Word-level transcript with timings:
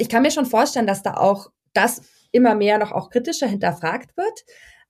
ich 0.00 0.08
kann 0.08 0.22
mir 0.22 0.30
schon 0.30 0.46
vorstellen, 0.46 0.86
dass 0.86 1.02
da 1.02 1.14
auch 1.14 1.50
das 1.72 2.02
immer 2.32 2.54
mehr 2.54 2.78
noch 2.78 2.92
auch 2.92 3.10
kritischer 3.10 3.46
hinterfragt 3.46 4.16
wird. 4.16 4.44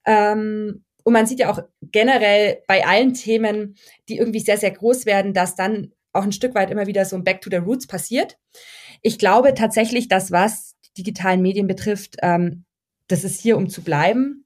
Ähm, 0.05 0.83
und 1.03 1.13
man 1.13 1.25
sieht 1.25 1.39
ja 1.39 1.51
auch 1.51 1.59
generell 1.81 2.61
bei 2.67 2.85
allen 2.85 3.13
Themen, 3.13 3.75
die 4.07 4.17
irgendwie 4.17 4.39
sehr, 4.39 4.57
sehr 4.57 4.71
groß 4.71 5.05
werden, 5.05 5.33
dass 5.33 5.55
dann 5.55 5.91
auch 6.13 6.23
ein 6.23 6.31
Stück 6.31 6.55
weit 6.55 6.71
immer 6.71 6.87
wieder 6.87 7.05
so 7.05 7.15
ein 7.15 7.23
Back 7.23 7.41
to 7.41 7.49
the 7.49 7.57
Roots 7.57 7.87
passiert. 7.87 8.37
Ich 9.01 9.17
glaube 9.17 9.53
tatsächlich, 9.53 10.07
dass 10.07 10.31
was 10.31 10.75
die 10.85 11.03
digitalen 11.03 11.41
Medien 11.41 11.67
betrifft, 11.67 12.17
ähm, 12.21 12.65
das 13.07 13.23
ist 13.23 13.41
hier, 13.41 13.57
um 13.57 13.69
zu 13.69 13.81
bleiben. 13.83 14.45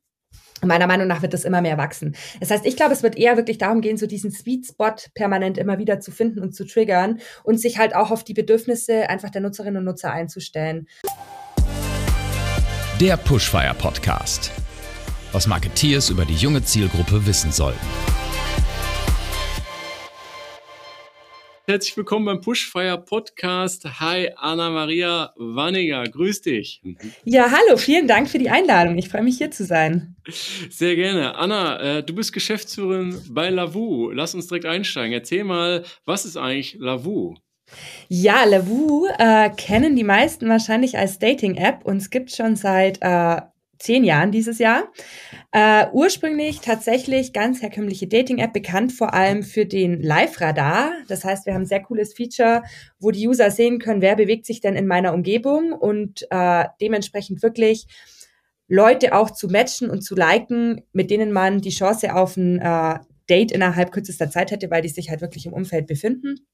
Meiner 0.62 0.88
Meinung 0.88 1.08
nach 1.08 1.22
wird 1.22 1.34
das 1.34 1.44
immer 1.44 1.62
mehr 1.62 1.78
wachsen. 1.78 2.16
Das 2.40 2.50
heißt, 2.50 2.66
ich 2.66 2.78
glaube, 2.78 2.94
es 2.94 3.04
wird 3.04 3.18
eher 3.18 3.36
wirklich 3.36 3.58
darum 3.58 3.82
gehen, 3.82 3.98
so 3.98 4.08
diesen 4.08 4.32
Sweet 4.32 4.66
Spot 4.68 4.96
permanent 5.14 5.58
immer 5.58 5.78
wieder 5.78 6.00
zu 6.00 6.12
finden 6.12 6.40
und 6.40 6.56
zu 6.56 6.66
triggern 6.66 7.20
und 7.44 7.60
sich 7.60 7.78
halt 7.78 7.96
auch 7.96 8.10
auf 8.10 8.24
die 8.24 8.34
Bedürfnisse 8.34 9.10
einfach 9.10 9.30
der 9.30 9.42
Nutzerinnen 9.42 9.80
und 9.80 9.86
Nutzer 9.86 10.12
einzustellen. 10.12 10.88
Der 13.02 13.18
Pushfire 13.18 13.76
Podcast. 13.78 14.52
Was 15.34 15.48
Marketeers 15.48 16.10
über 16.10 16.24
die 16.24 16.36
junge 16.36 16.64
Zielgruppe 16.64 17.26
wissen 17.28 17.52
sollten. 17.52 17.86
Herzlich 21.68 21.98
willkommen 21.98 22.28
beim 22.28 22.42
Pushfire 22.42 23.04
Podcast. 23.04 24.00
Hi, 24.00 24.30
Anna-Maria 24.36 25.34
Wanniger. 25.36 26.04
Grüß 26.04 26.42
dich. 26.42 26.84
Ja, 27.24 27.50
hallo. 27.50 27.78
Vielen 27.78 28.08
Dank 28.08 28.30
für 28.30 28.38
die 28.38 28.52
Einladung. 28.52 29.00
Ich 29.00 29.10
freue 29.10 29.24
mich, 29.24 29.40
hier 29.40 29.50
zu 29.50 29.66
sein. 29.66 30.16
Sehr 30.70 30.96
gerne. 30.96 31.34
Anna, 31.36 31.80
äh, 31.80 32.04
du 32.04 32.14
bist 32.14 32.34
Geschäftsführerin 32.34 33.20
bei 33.32 33.50
Lavu. 33.50 34.12
Lass 34.12 34.36
uns 34.36 34.46
direkt 34.46 34.68
einsteigen. 34.68 35.12
Erzähl 35.12 35.44
mal, 35.44 35.84
was 36.06 36.26
ist 36.26 36.38
eigentlich 36.38 36.78
Lavu? 36.80 37.34
Ja, 38.10 38.44
Lavu 38.44 39.08
äh, 39.18 39.50
kennen 39.50 39.96
die 39.96 40.04
meisten 40.04 40.48
wahrscheinlich 40.48 41.00
als 41.00 41.18
Dating-App 41.18 41.84
und 41.84 41.98
es 41.98 42.12
gibt 42.12 42.30
schon 42.30 42.56
seit 42.56 43.00
äh, 43.02 43.42
zehn 43.80 44.04
Jahren 44.04 44.32
dieses 44.32 44.60
Jahr. 44.60 44.92
Äh, 45.52 45.88
ursprünglich 45.92 46.60
tatsächlich 46.60 47.34
ganz 47.34 47.62
herkömmliche 47.62 48.08
Dating-App, 48.08 48.54
bekannt 48.54 48.94
vor 48.94 49.14
allem 49.14 49.44
für 49.44 49.66
den 49.66 50.02
Live-Radar. 50.02 50.92
Das 51.08 51.24
heißt, 51.24 51.46
wir 51.46 51.54
haben 51.54 51.64
ein 51.64 51.68
sehr 51.68 51.82
cooles 51.82 52.14
Feature, 52.14 52.64
wo 53.00 53.12
die 53.12 53.28
User 53.28 53.52
sehen 53.52 53.80
können, 53.80 54.02
wer 54.02 54.16
bewegt 54.16 54.46
sich 54.46 54.62
denn 54.62 54.76
in 54.76 54.88
meiner 54.88 55.14
Umgebung 55.14 55.72
und 55.74 56.28
äh, 56.30 56.66
dementsprechend 56.82 57.44
wirklich 57.44 57.88
Leute 58.68 59.14
auch 59.14 59.30
zu 59.30 59.48
matchen 59.48 59.90
und 59.90 60.02
zu 60.02 60.16
liken, 60.16 60.82
mit 60.92 61.12
denen 61.12 61.32
man 61.32 61.62
die 61.62 61.70
Chance 61.70 62.16
auf 62.16 62.36
ein 62.36 62.60
äh, 62.60 63.00
Date 63.30 63.52
innerhalb 63.52 63.92
kürzester 63.92 64.30
Zeit 64.30 64.52
hätte, 64.52 64.72
weil 64.72 64.82
die 64.82 64.90
sich 64.90 65.10
halt 65.10 65.22
wirklich 65.22 65.46
im 65.46 65.54
Umfeld 65.54 65.88
befinden 65.88 66.46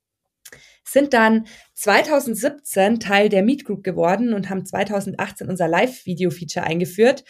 sind 0.84 1.14
dann 1.14 1.48
2017 1.74 3.00
Teil 3.00 3.30
der 3.30 3.44
Meet 3.44 3.66
Group 3.66 3.84
geworden 3.84 4.34
und 4.34 4.50
haben 4.50 4.66
2018 4.66 5.50
unser 5.50 5.68
Live-Video-Feature 5.68 6.66
eingeführt, 6.66 7.24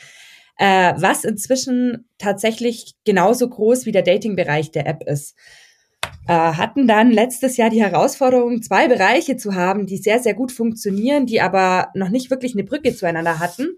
äh, 0.58 0.94
was 0.98 1.24
inzwischen 1.24 2.10
tatsächlich 2.18 2.96
genauso 3.06 3.50
groß 3.50 3.86
wie 3.86 3.92
der 3.92 4.04
Dating-Bereich 4.04 4.72
der 4.72 4.88
App 4.88 5.04
ist. 5.08 5.36
Äh, 6.28 6.34
hatten 6.34 6.88
dann 6.88 7.12
letztes 7.12 7.58
Jahr 7.58 7.70
die 7.70 7.82
Herausforderung, 7.82 8.62
zwei 8.62 8.88
Bereiche 8.88 9.38
zu 9.38 9.56
haben, 9.56 9.88
die 9.88 9.98
sehr, 9.98 10.20
sehr 10.20 10.34
gut 10.34 10.52
funktionieren, 10.52 11.26
die 11.26 11.42
aber 11.42 11.90
noch 11.96 12.10
nicht 12.10 12.30
wirklich 12.30 12.54
eine 12.54 12.64
Brücke 12.64 12.96
zueinander 12.96 13.40
hatten. 13.40 13.70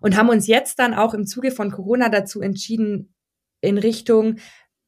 Und 0.00 0.16
haben 0.16 0.28
uns 0.28 0.46
jetzt 0.46 0.78
dann 0.78 0.94
auch 0.94 1.14
im 1.14 1.26
Zuge 1.26 1.50
von 1.50 1.70
Corona 1.70 2.08
dazu 2.08 2.40
entschieden, 2.40 3.14
in 3.60 3.78
Richtung 3.78 4.36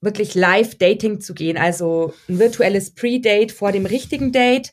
wirklich 0.07 0.35
Live-Dating 0.35 1.21
zu 1.21 1.35
gehen, 1.35 1.59
also 1.59 2.15
ein 2.29 2.39
virtuelles 2.39 2.93
Pre-Date 2.93 3.53
vor 3.53 3.73
dem 3.73 3.85
richtigen 3.85 4.33
Date. 4.33 4.73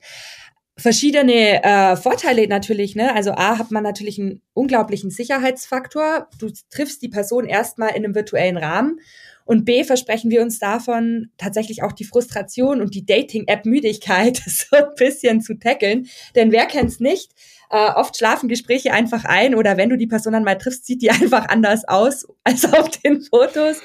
Verschiedene 0.78 1.62
äh, 1.64 1.96
Vorteile 1.98 2.48
natürlich, 2.48 2.96
ne? 2.96 3.14
Also 3.14 3.32
A 3.32 3.60
hat 3.60 3.70
man 3.70 3.84
natürlich 3.84 4.18
einen 4.18 4.42
unglaublichen 4.54 5.12
Sicherheitsfaktor. 5.12 6.30
Du 6.40 6.50
triffst 6.72 7.02
die 7.02 7.10
Person 7.10 7.46
erstmal 7.46 7.90
in 7.90 8.06
einem 8.06 8.16
virtuellen 8.16 8.58
Rahmen. 8.58 9.00
Und 9.46 9.66
B 9.66 9.84
versprechen 9.84 10.32
wir 10.32 10.42
uns 10.42 10.58
davon 10.58 11.30
tatsächlich 11.38 11.84
auch 11.84 11.92
die 11.92 12.06
Frustration 12.06 12.82
und 12.82 12.96
die 12.96 13.06
Dating-App-Müdigkeit 13.06 14.38
so 14.48 14.78
ein 14.78 14.96
bisschen 14.96 15.42
zu 15.42 15.56
tackeln. 15.56 16.08
Denn 16.36 16.52
wer 16.52 16.66
kennt's 16.66 17.00
nicht? 17.00 17.34
Äh, 17.74 17.90
oft 17.96 18.16
schlafen 18.16 18.50
Gespräche 18.50 18.94
einfach 18.94 19.26
ein 19.26 19.56
oder 19.56 19.78
wenn 19.78 19.90
du 19.90 19.98
die 19.98 20.06
Person 20.06 20.34
dann 20.34 20.44
mal 20.44 20.60
triffst, 20.60 20.86
sieht 20.86 21.02
die 21.02 21.10
einfach 21.10 21.50
anders 21.50 21.88
aus 21.88 22.28
als 22.44 22.72
auf 22.72 22.90
den 22.90 23.22
Fotos 23.22 23.78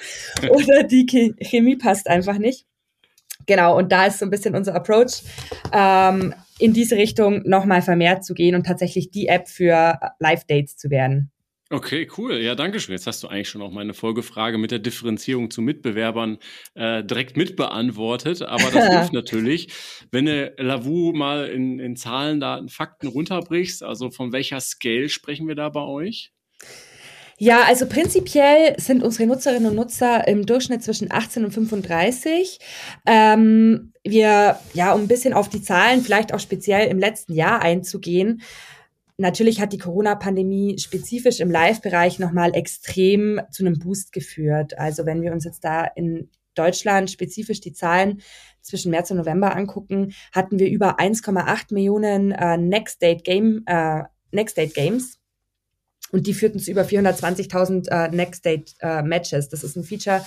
oder 0.51 0.83
die 0.83 1.07
Chemie 1.41 1.77
passt 1.77 2.07
einfach 2.07 2.37
nicht. 2.37 2.67
Genau, 3.47 3.79
und 3.79 3.91
da 3.91 4.05
ist 4.05 4.19
so 4.19 4.27
ein 4.27 4.31
bisschen 4.31 4.55
unser 4.55 4.75
Approach, 4.75 5.23
ähm, 5.73 6.35
in 6.59 6.75
diese 6.75 6.97
Richtung 6.97 7.41
nochmal 7.49 7.81
vermehrt 7.81 8.27
zu 8.27 8.35
gehen 8.35 8.55
und 8.55 8.67
tatsächlich 8.67 9.11
die 9.11 9.29
App 9.29 9.49
für 9.49 9.99
Live-Dates 10.19 10.77
zu 10.77 10.91
werden. 10.91 11.31
Okay, 11.71 12.09
cool. 12.17 12.39
Ja, 12.39 12.55
danke 12.55 12.81
schön. 12.81 12.95
Jetzt 12.95 13.07
hast 13.07 13.23
du 13.23 13.29
eigentlich 13.29 13.51
schon 13.51 13.61
auch 13.61 13.71
meine 13.71 13.93
Folgefrage 13.93 14.57
mit 14.57 14.71
der 14.71 14.79
Differenzierung 14.79 15.51
zu 15.51 15.61
Mitbewerbern 15.61 16.39
äh, 16.75 17.05
direkt 17.05 17.37
mitbeantwortet. 17.37 18.41
Aber 18.41 18.71
das 18.71 18.89
hilft 18.89 19.13
natürlich, 19.13 19.69
wenn 20.11 20.25
du 20.25 20.55
Lavu 20.57 21.13
mal 21.13 21.47
in, 21.47 21.79
in 21.79 21.95
Zahlen, 21.95 22.41
Daten, 22.41 22.71
Fakten 22.71 23.07
runterbrichst. 23.07 23.83
Also 23.83 24.11
von 24.11 24.33
welcher 24.33 24.61
Scale 24.61 25.11
sprechen 25.11 25.47
wir 25.47 25.57
da 25.57 25.69
bei 25.69 25.83
euch? 25.83 26.33
Ja, 27.37 27.63
also 27.65 27.87
prinzipiell 27.87 28.75
sind 28.79 29.03
unsere 29.03 29.29
Nutzerinnen 29.29 29.69
und 29.71 29.77
Nutzer 29.77 30.27
im 30.27 30.47
Durchschnitt 30.47 30.83
zwischen 30.83 31.13
18 31.13 31.45
und 31.45 31.53
35. 31.53 32.59
Ähm, 33.07 33.93
wir, 34.03 34.59
ja, 34.73 34.93
um 34.93 35.03
ein 35.03 35.09
bisschen 35.09 35.35
auf 35.35 35.51
die 35.51 35.63
Zahlen, 35.63 36.01
vielleicht 36.01 36.33
auch 36.33 36.41
speziell 36.41 36.89
im 36.89 36.99
letzten 36.99 37.35
Jahr 37.35 37.61
einzugehen, 37.61 38.43
Natürlich 39.21 39.61
hat 39.61 39.73
die 39.73 39.79
Corona-Pandemie 39.79 40.79
spezifisch 40.79 41.41
im 41.41 41.51
Live-Bereich 41.51 42.21
nochmal 42.21 42.55
extrem 42.55 43.41
zu 43.51 43.65
einem 43.65 43.81
Boost 43.81 44.13
geführt. 44.13 44.79
Also 44.79 45.07
wenn 45.07 45.23
wir 45.23 45.33
uns 45.33 45.45
jetzt 45.45 45.65
da 45.65 45.85
in 45.85 46.31
Deutschland 46.55 47.11
spezifisch 47.11 47.61
die 47.61 47.73
Zahlen 47.73 48.23
zwischen 48.63 48.93
März 48.93 49.11
und 49.11 49.17
November 49.17 49.57
angucken, 49.57 50.15
hatten 50.33 50.61
wir 50.61 50.69
über 50.69 51.01
1,8 51.01 51.75
Millionen 51.75 52.31
äh, 52.31 52.57
Next 52.57 53.03
Date 53.03 53.25
Game, 53.25 53.65
äh, 53.67 54.05
Next 54.31 54.57
Date 54.57 54.75
Games. 54.75 55.19
Und 56.13 56.29
die 56.29 56.35
führten 56.35 56.61
zu 56.61 56.71
über 56.71 56.83
420.000 56.83 57.89
äh, 57.91 58.15
Next 58.15 58.45
Date 58.45 58.75
äh, 58.81 59.03
Matches. 59.03 59.49
Das 59.49 59.65
ist 59.65 59.77
ein 59.77 59.83
Feature, 59.83 60.25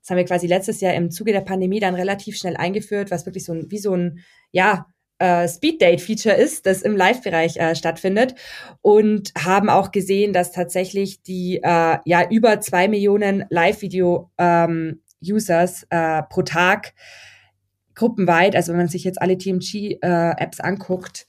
das 0.00 0.10
haben 0.10 0.16
wir 0.16 0.24
quasi 0.24 0.46
letztes 0.46 0.80
Jahr 0.80 0.94
im 0.94 1.10
Zuge 1.10 1.32
der 1.32 1.40
Pandemie 1.40 1.80
dann 1.80 1.96
relativ 1.96 2.36
schnell 2.36 2.56
eingeführt, 2.56 3.10
was 3.10 3.26
wirklich 3.26 3.44
so 3.44 3.52
ein, 3.52 3.68
wie 3.70 3.78
so 3.78 3.94
ein, 3.94 4.20
ja, 4.52 4.86
äh, 5.18 5.48
Speed 5.48 5.80
Date 5.80 6.00
Feature 6.00 6.34
ist, 6.34 6.66
das 6.66 6.82
im 6.82 6.96
Live-Bereich 6.96 7.56
äh, 7.56 7.74
stattfindet 7.74 8.34
und 8.82 9.32
haben 9.36 9.68
auch 9.68 9.90
gesehen, 9.90 10.32
dass 10.32 10.52
tatsächlich 10.52 11.22
die 11.22 11.60
äh, 11.62 11.98
ja 12.04 12.28
über 12.30 12.60
zwei 12.60 12.88
Millionen 12.88 13.44
Live-Video 13.50 14.30
ähm, 14.38 15.00
äh, 15.20 16.22
pro 16.22 16.42
Tag 16.42 16.94
gruppenweit, 17.94 18.54
also 18.54 18.72
wenn 18.72 18.78
man 18.78 18.88
sich 18.88 19.04
jetzt 19.04 19.20
alle 19.20 19.36
TMG-Apps 19.36 20.58
äh, 20.60 20.62
anguckt, 20.62 21.26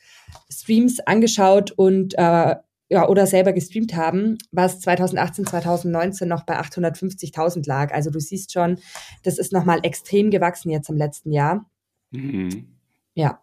Streams 0.51 1.00
angeschaut 1.00 1.71
und 1.71 2.13
äh, 2.17 2.56
ja, 2.91 3.07
oder 3.07 3.27
selber 3.27 3.53
gestreamt 3.53 3.95
haben, 3.95 4.38
was 4.51 4.79
2018, 4.79 5.45
2019 5.45 6.27
noch 6.27 6.44
bei 6.44 6.59
850.000 6.59 7.67
lag. 7.67 7.94
Also 7.94 8.09
du 8.09 8.19
siehst 8.19 8.51
schon, 8.51 8.79
das 9.23 9.38
ist 9.38 9.53
nochmal 9.53 9.79
extrem 9.83 10.31
gewachsen 10.31 10.71
jetzt 10.71 10.89
im 10.89 10.97
letzten 10.97 11.31
Jahr. 11.31 11.69
Mhm. 12.11 12.67
Ja. 13.13 13.39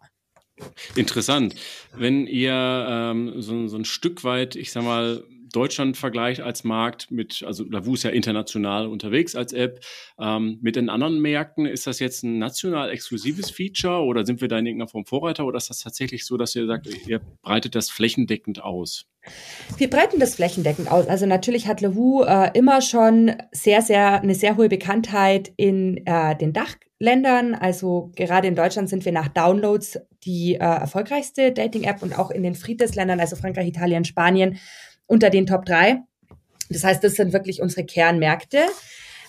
Interessant. 0.95 1.55
Wenn 1.95 2.27
ihr 2.27 2.53
ähm, 2.89 3.41
so, 3.41 3.67
so 3.67 3.77
ein 3.77 3.85
Stück 3.85 4.23
weit, 4.23 4.55
ich 4.55 4.71
sag 4.71 4.83
mal, 4.83 5.23
Deutschland 5.51 5.97
vergleicht 5.97 6.41
als 6.41 6.63
Markt 6.63 7.11
mit, 7.11 7.43
also 7.45 7.63
Lavu 7.63 7.93
ist 7.93 8.03
ja 8.03 8.09
international 8.09 8.87
unterwegs 8.87 9.35
als 9.35 9.53
App, 9.53 9.79
ähm, 10.19 10.59
mit 10.61 10.75
den 10.75 10.89
anderen 10.89 11.19
Märkten, 11.19 11.65
ist 11.65 11.87
das 11.87 11.99
jetzt 11.99 12.23
ein 12.23 12.37
national 12.37 12.89
exklusives 12.89 13.49
Feature 13.49 14.03
oder 14.03 14.25
sind 14.25 14.41
wir 14.41 14.47
da 14.47 14.57
in 14.57 14.65
irgendeiner 14.65 14.89
Form 14.89 15.05
Vorreiter 15.05 15.45
oder 15.45 15.57
ist 15.57 15.69
das 15.69 15.79
tatsächlich 15.79 16.25
so, 16.25 16.37
dass 16.37 16.55
ihr 16.55 16.67
sagt, 16.67 16.87
ihr 17.07 17.21
breitet 17.41 17.75
das 17.75 17.89
flächendeckend 17.89 18.61
aus? 18.61 19.05
Wir 19.77 19.89
breiten 19.89 20.19
das 20.19 20.35
flächendeckend 20.35 20.89
aus. 20.89 21.07
Also 21.07 21.25
natürlich 21.25 21.67
hat 21.67 21.81
Lavu 21.81 22.23
äh, 22.23 22.51
immer 22.53 22.81
schon 22.81 23.35
sehr, 23.51 23.81
sehr 23.81 24.21
eine 24.21 24.35
sehr 24.35 24.57
hohe 24.57 24.69
Bekanntheit 24.69 25.51
in 25.57 26.05
äh, 26.05 26.35
den 26.37 26.53
Dachländern. 26.99 27.55
Also 27.55 28.11
gerade 28.15 28.47
in 28.47 28.55
Deutschland 28.55 28.89
sind 28.89 29.05
wir 29.05 29.11
nach 29.11 29.27
Downloads 29.27 29.99
die 30.23 30.55
äh, 30.55 30.59
erfolgreichste 30.59 31.51
Dating-App 31.51 32.01
und 32.01 32.17
auch 32.17 32.31
in 32.31 32.43
den 32.43 32.55
Friedensländern, 32.55 33.19
also 33.19 33.35
Frankreich, 33.35 33.67
Italien, 33.67 34.05
Spanien, 34.05 34.57
unter 35.05 35.29
den 35.29 35.45
Top 35.45 35.65
3. 35.65 36.01
Das 36.69 36.83
heißt, 36.83 37.03
das 37.03 37.13
sind 37.13 37.33
wirklich 37.33 37.61
unsere 37.61 37.85
Kernmärkte. 37.85 38.65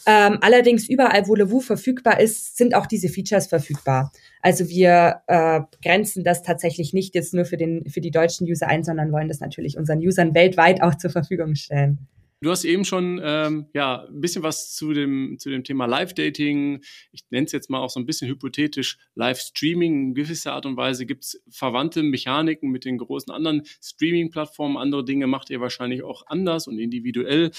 Ähm, 0.07 0.39
allerdings 0.41 0.89
überall, 0.89 1.29
wo 1.29 1.35
Levu 1.35 1.61
verfügbar 1.61 2.19
ist, 2.19 2.57
sind 2.57 2.75
auch 2.75 2.87
diese 2.87 3.09
Features 3.09 3.47
verfügbar. 3.47 4.11
Also 4.41 4.69
wir 4.69 5.21
äh, 5.27 5.61
grenzen 5.83 6.25
das 6.25 6.43
tatsächlich 6.43 6.95
nicht 6.95 7.15
jetzt 7.15 7.35
nur 7.35 7.45
für, 7.45 7.59
den, 7.59 7.85
für 7.91 8.01
die 8.01 8.11
deutschen 8.11 8.49
User 8.49 8.69
ein, 8.69 8.85
sondern 8.85 9.13
wollen 9.13 9.29
das 9.29 9.41
natürlich 9.41 9.77
unseren 9.77 9.99
Usern 9.99 10.35
weltweit 10.35 10.83
auch 10.83 10.95
zur 10.95 11.11
Verfügung 11.11 11.55
stellen. 11.55 12.09
Du 12.41 12.51
hast 12.51 12.65
eben 12.65 12.85
schon 12.85 13.21
ähm, 13.23 13.67
ja, 13.75 14.05
ein 14.05 14.21
bisschen 14.21 14.45
was 14.45 14.73
zu 14.73 14.93
dem, 14.93 15.39
zu 15.41 15.51
dem 15.51 15.65
Thema 15.65 15.87
Live-Dating, 15.87 16.85
ich 17.11 17.25
nenne 17.31 17.47
es 17.47 17.53
jetzt 17.53 17.69
mal 17.69 17.81
auch 17.81 17.91
so 17.91 17.99
ein 17.99 18.07
bisschen 18.07 18.29
hypothetisch, 18.29 18.99
Live-Streaming 19.17 20.09
in 20.09 20.15
gewisser 20.15 20.53
Art 20.53 20.65
und 20.65 20.77
Weise. 20.77 21.05
Gibt 21.05 21.25
es 21.25 21.43
verwandte 21.51 22.05
Mechaniken 22.05 22.71
mit 22.71 22.85
den 22.85 22.99
großen 22.99 23.33
anderen 23.33 23.63
Streaming-Plattformen? 23.83 24.77
Andere 24.77 25.05
Dinge 25.05 25.27
macht 25.27 25.51
ihr 25.51 25.61
wahrscheinlich 25.61 26.05
auch 26.05 26.23
anders 26.29 26.69
und 26.69 26.79
individuell. 26.79 27.51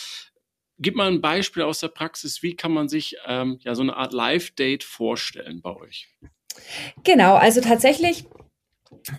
Gib 0.78 0.96
mal 0.96 1.12
ein 1.12 1.20
Beispiel 1.20 1.64
aus 1.64 1.80
der 1.80 1.90
Praxis. 1.90 2.42
Wie 2.42 2.56
kann 2.56 2.72
man 2.72 2.88
sich 2.88 3.18
ähm, 3.26 3.60
ja 3.62 3.76
so 3.76 3.82
eine 3.82 3.98
Art 3.98 4.14
Live-Date 4.14 4.86
vorstellen 4.86 5.62
bei 5.62 5.76
euch? 5.76 6.08
Genau, 7.04 7.36
also 7.36 7.60
tatsächlich 7.60 8.24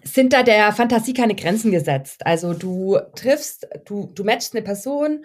sind 0.04 0.32
da 0.32 0.42
der 0.42 0.72
Fantasie 0.72 1.12
keine 1.12 1.34
Grenzen 1.34 1.70
gesetzt. 1.70 2.24
Also 2.26 2.54
du 2.54 2.98
triffst, 3.14 3.68
du, 3.84 4.10
du 4.14 4.24
matchst 4.24 4.54
eine 4.54 4.62
Person, 4.62 5.24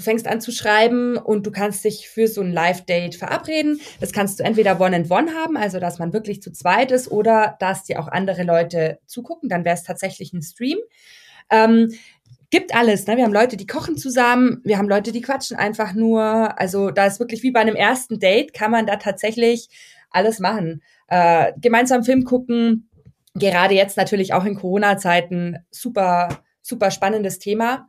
du 0.00 0.04
fängst 0.04 0.26
an 0.26 0.40
zu 0.40 0.50
schreiben 0.50 1.16
und 1.16 1.46
du 1.46 1.50
kannst 1.50 1.84
dich 1.84 2.08
für 2.08 2.26
so 2.26 2.40
ein 2.40 2.52
Live-Date 2.52 3.14
verabreden. 3.14 3.80
Das 4.00 4.12
kannst 4.12 4.40
du 4.40 4.44
entweder 4.44 4.80
One-and-One 4.80 5.32
haben, 5.34 5.56
also 5.56 5.78
dass 5.78 5.98
man 5.98 6.12
wirklich 6.12 6.42
zu 6.42 6.50
zweit 6.52 6.90
ist, 6.90 7.10
oder 7.10 7.56
dass 7.60 7.84
dir 7.84 8.00
auch 8.00 8.08
andere 8.08 8.42
Leute 8.42 8.98
zugucken, 9.06 9.48
dann 9.48 9.64
wäre 9.64 9.74
es 9.74 9.82
tatsächlich 9.82 10.32
ein 10.32 10.42
Stream. 10.42 10.78
Ähm, 11.50 11.92
gibt 12.50 12.74
alles. 12.74 13.06
Ne? 13.06 13.16
Wir 13.16 13.24
haben 13.24 13.32
Leute, 13.32 13.56
die 13.56 13.66
kochen 13.66 13.96
zusammen, 13.96 14.60
wir 14.64 14.78
haben 14.78 14.88
Leute, 14.88 15.12
die 15.12 15.20
quatschen 15.20 15.56
einfach 15.56 15.92
nur. 15.92 16.58
Also 16.58 16.90
da 16.90 17.06
ist 17.06 17.20
wirklich 17.20 17.42
wie 17.42 17.52
bei 17.52 17.60
einem 17.60 17.76
ersten 17.76 18.18
Date, 18.18 18.54
kann 18.54 18.70
man 18.70 18.86
da 18.86 18.96
tatsächlich 18.96 19.68
alles 20.10 20.38
machen. 20.40 20.82
Äh, 21.08 21.52
gemeinsam 21.60 22.04
Film 22.04 22.24
gucken, 22.24 22.88
gerade 23.34 23.74
jetzt 23.74 23.96
natürlich 23.96 24.32
auch 24.32 24.44
in 24.44 24.56
Corona-Zeiten 24.56 25.58
super, 25.70 26.40
super 26.62 26.90
spannendes 26.90 27.38
Thema. 27.38 27.88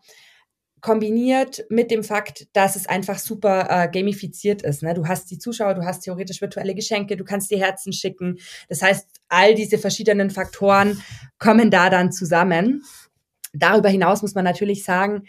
Kombiniert 0.81 1.65
mit 1.69 1.91
dem 1.91 2.03
Fakt, 2.03 2.47
dass 2.53 2.75
es 2.75 2.87
einfach 2.87 3.19
super 3.19 3.67
äh, 3.69 3.87
gamifiziert 3.87 4.63
ist. 4.63 4.83
Ne? 4.83 4.93
Du 4.93 5.07
hast 5.07 5.29
die 5.29 5.37
Zuschauer, 5.37 5.75
du 5.75 5.85
hast 5.85 6.01
theoretisch 6.01 6.41
virtuelle 6.41 6.75
Geschenke, 6.75 7.15
du 7.15 7.23
kannst 7.23 7.51
dir 7.51 7.59
Herzen 7.59 7.93
schicken. 7.93 8.39
Das 8.67 8.81
heißt, 8.81 9.07
all 9.29 9.53
diese 9.53 9.77
verschiedenen 9.77 10.29
Faktoren 10.29 11.01
kommen 11.37 11.69
da 11.69 11.89
dann 11.89 12.11
zusammen. 12.11 12.83
Darüber 13.53 13.89
hinaus 13.89 14.21
muss 14.21 14.33
man 14.33 14.43
natürlich 14.43 14.83
sagen, 14.83 15.23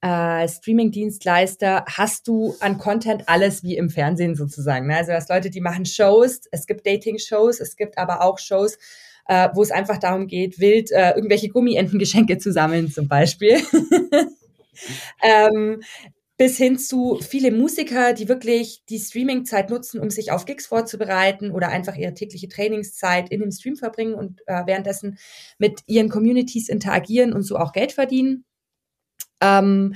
äh, 0.00 0.48
Streaming-Dienstleister 0.48 1.84
hast 1.88 2.28
du 2.28 2.54
an 2.60 2.78
Content 2.78 3.28
alles 3.28 3.62
wie 3.62 3.76
im 3.76 3.90
Fernsehen 3.90 4.34
sozusagen. 4.34 4.86
Ne? 4.86 4.96
Also 4.96 5.12
du 5.12 5.16
hast 5.16 5.30
Leute, 5.30 5.50
die 5.50 5.60
machen 5.60 5.86
Shows, 5.86 6.42
es 6.50 6.66
gibt 6.66 6.86
Dating-Shows, 6.86 7.60
es 7.60 7.76
gibt 7.76 7.98
aber 7.98 8.22
auch 8.22 8.38
Shows, 8.38 8.78
äh, 9.26 9.48
wo 9.54 9.62
es 9.62 9.70
einfach 9.70 9.98
darum 9.98 10.26
geht, 10.26 10.60
wild 10.60 10.90
äh, 10.92 11.12
irgendwelche 11.12 11.48
Gummientengeschenke 11.48 12.38
zu 12.38 12.52
sammeln 12.52 12.90
zum 12.90 13.08
Beispiel. 13.08 13.60
ähm, 15.22 15.82
bis 16.38 16.58
hin 16.58 16.78
zu 16.78 17.18
viele 17.22 17.50
Musiker, 17.50 18.12
die 18.12 18.28
wirklich 18.28 18.84
die 18.90 18.98
Streaming-Zeit 18.98 19.70
nutzen, 19.70 20.00
um 20.00 20.10
sich 20.10 20.32
auf 20.32 20.44
Gigs 20.44 20.66
vorzubereiten 20.66 21.50
oder 21.50 21.68
einfach 21.68 21.96
ihre 21.96 22.12
tägliche 22.14 22.48
Trainingszeit 22.48 23.30
in 23.30 23.40
dem 23.40 23.50
Stream 23.52 23.76
verbringen 23.76 24.14
und 24.14 24.42
äh, 24.46 24.66
währenddessen 24.66 25.18
mit 25.58 25.80
ihren 25.86 26.10
Communities 26.10 26.68
interagieren 26.68 27.32
und 27.32 27.42
so 27.42 27.56
auch 27.56 27.72
Geld 27.72 27.92
verdienen. 27.92 28.44
Ähm, 29.40 29.94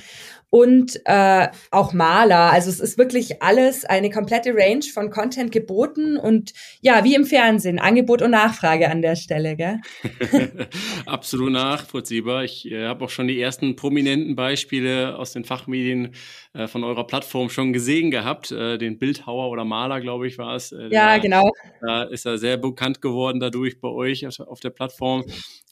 und 0.51 1.01
äh, 1.05 1.49
auch 1.71 1.93
Maler. 1.93 2.53
Also 2.53 2.71
es 2.71 2.81
ist 2.81 2.99
wirklich 2.99 3.41
alles 3.41 3.85
eine 3.85 4.11
komplette 4.11 4.53
Range 4.53 4.83
von 4.93 5.11
Content 5.11 5.53
geboten 5.53 6.17
und 6.17 6.53
ja, 6.81 7.05
wie 7.05 7.15
im 7.15 7.25
Fernsehen, 7.25 7.79
Angebot 7.79 8.21
und 8.21 8.33
Nachfrage 8.33 8.91
an 8.91 9.01
der 9.01 9.15
Stelle, 9.15 9.57
gell? 9.57 9.81
Absolut 11.07 11.53
nachvollziehbar. 11.53 12.43
Ich 12.43 12.69
äh, 12.69 12.87
habe 12.87 13.05
auch 13.05 13.11
schon 13.11 13.29
die 13.29 13.41
ersten 13.41 13.77
prominenten 13.77 14.35
Beispiele 14.35 15.17
aus 15.17 15.33
den 15.33 15.45
Fachmedien 15.45 16.15
äh, 16.53 16.67
von 16.67 16.83
eurer 16.83 17.07
Plattform 17.07 17.49
schon 17.49 17.73
gesehen 17.73 18.11
gehabt. 18.11 18.51
Äh, 18.51 18.77
den 18.77 18.99
Bildhauer 18.99 19.51
oder 19.51 19.65
Maler, 19.65 20.01
glaube 20.01 20.27
ich, 20.27 20.37
war 20.37 20.57
es. 20.57 20.73
Äh, 20.73 20.89
ja, 20.91 21.19
genau. 21.19 21.53
Da 21.81 22.03
ist 22.03 22.27
er 22.27 22.39
sehr 22.39 22.57
bekannt 22.57 23.01
geworden 23.01 23.39
dadurch 23.39 23.81
bei 23.81 23.89
euch 23.89 24.27
auf 24.41 24.59
der 24.59 24.71
Plattform. 24.71 25.25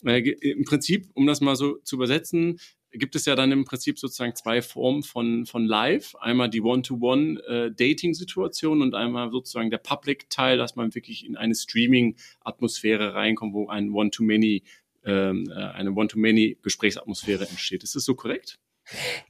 Äh, 0.05 0.19
Im 0.19 0.63
Prinzip, 0.63 1.09
um 1.15 1.27
das 1.27 1.41
mal 1.41 1.57
so 1.57 1.75
zu 1.83 1.97
übersetzen, 1.97 2.59
gibt 2.91 3.15
es 3.15 3.25
ja 3.25 3.35
dann 3.35 3.51
im 3.51 3.65
Prinzip 3.65 3.99
sozusagen 3.99 4.35
zwei 4.35 4.61
Formen 4.61 5.03
von, 5.03 5.45
von 5.45 5.65
Live. 5.65 6.15
Einmal 6.15 6.49
die 6.49 6.61
One-to-One-Dating-Situation 6.61 8.79
äh, 8.79 8.83
und 8.83 8.95
einmal 8.95 9.31
sozusagen 9.31 9.69
der 9.69 9.77
Public-Teil, 9.77 10.57
dass 10.57 10.75
man 10.75 10.95
wirklich 10.95 11.25
in 11.25 11.37
eine 11.37 11.55
Streaming-Atmosphäre 11.55 13.13
reinkommt, 13.13 13.53
wo 13.53 13.67
ein 13.67 13.91
One-to-Many, 13.91 14.63
ähm, 15.05 15.51
äh, 15.51 15.53
eine 15.53 15.91
One-to-Many-Gesprächsatmosphäre 15.91 17.47
entsteht. 17.47 17.83
Ist 17.83 17.95
das 17.95 18.05
so 18.05 18.15
korrekt? 18.15 18.57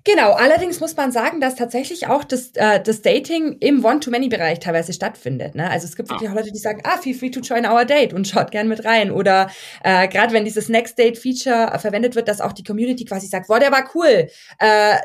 Genau, 0.04 0.32
allerdings 0.32 0.80
muss 0.80 0.96
man 0.96 1.12
sagen, 1.12 1.42
dass 1.42 1.56
tatsächlich 1.56 2.08
auch 2.08 2.24
das, 2.24 2.52
äh, 2.56 2.82
das 2.82 3.02
Dating 3.02 3.58
im 3.60 3.84
One-to-Many-Bereich 3.84 4.60
teilweise 4.60 4.94
stattfindet. 4.94 5.56
Ne? 5.56 5.70
Also 5.70 5.86
es 5.86 5.96
gibt 5.96 6.10
wirklich 6.10 6.30
ah. 6.30 6.32
auch 6.32 6.38
Leute, 6.38 6.52
die 6.52 6.60
sagen, 6.60 6.82
ah, 6.86 6.98
feel 6.98 7.14
free 7.14 7.30
to 7.30 7.42
join 7.42 7.66
our 7.66 7.86
date 7.86 8.14
und 8.14 8.28
schaut 8.28 8.52
gern 8.52 8.68
mit 8.68 8.86
rein. 8.86 9.12
Oder 9.12 9.50
äh, 9.84 10.08
gerade 10.08 10.34
wenn 10.34 10.46
dieses 10.46 10.70
Next 10.70 10.98
Date-Feature 10.98 11.74
äh, 11.74 11.80
verwendet 11.80 12.16
wird, 12.16 12.28
dass 12.28 12.42
auch 12.42 12.54
die 12.54 12.64
Community 12.64 13.06
quasi 13.06 13.28
sagt, 13.28 13.48
boah, 13.48 13.60
der 13.60 13.72
war 13.72 13.90
cool. 13.96 14.30
Äh, 14.60 14.96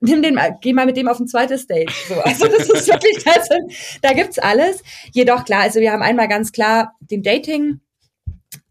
nimm 0.00 0.22
den 0.22 0.34
mal, 0.34 0.56
geh 0.60 0.72
mal 0.72 0.86
mit 0.86 0.96
dem 0.96 1.08
auf 1.08 1.18
ein 1.18 1.28
zweites 1.28 1.66
Date. 1.66 1.90
So, 2.08 2.14
also 2.20 2.46
das 2.46 2.68
ist 2.68 2.88
wirklich, 2.88 3.22
das, 3.24 3.48
da 4.02 4.12
gibt's 4.12 4.38
alles. 4.38 4.82
Jedoch 5.12 5.44
klar, 5.44 5.62
also 5.62 5.80
wir 5.80 5.92
haben 5.92 6.02
einmal 6.02 6.28
ganz 6.28 6.52
klar 6.52 6.94
den 7.00 7.22
Dating, 7.22 7.80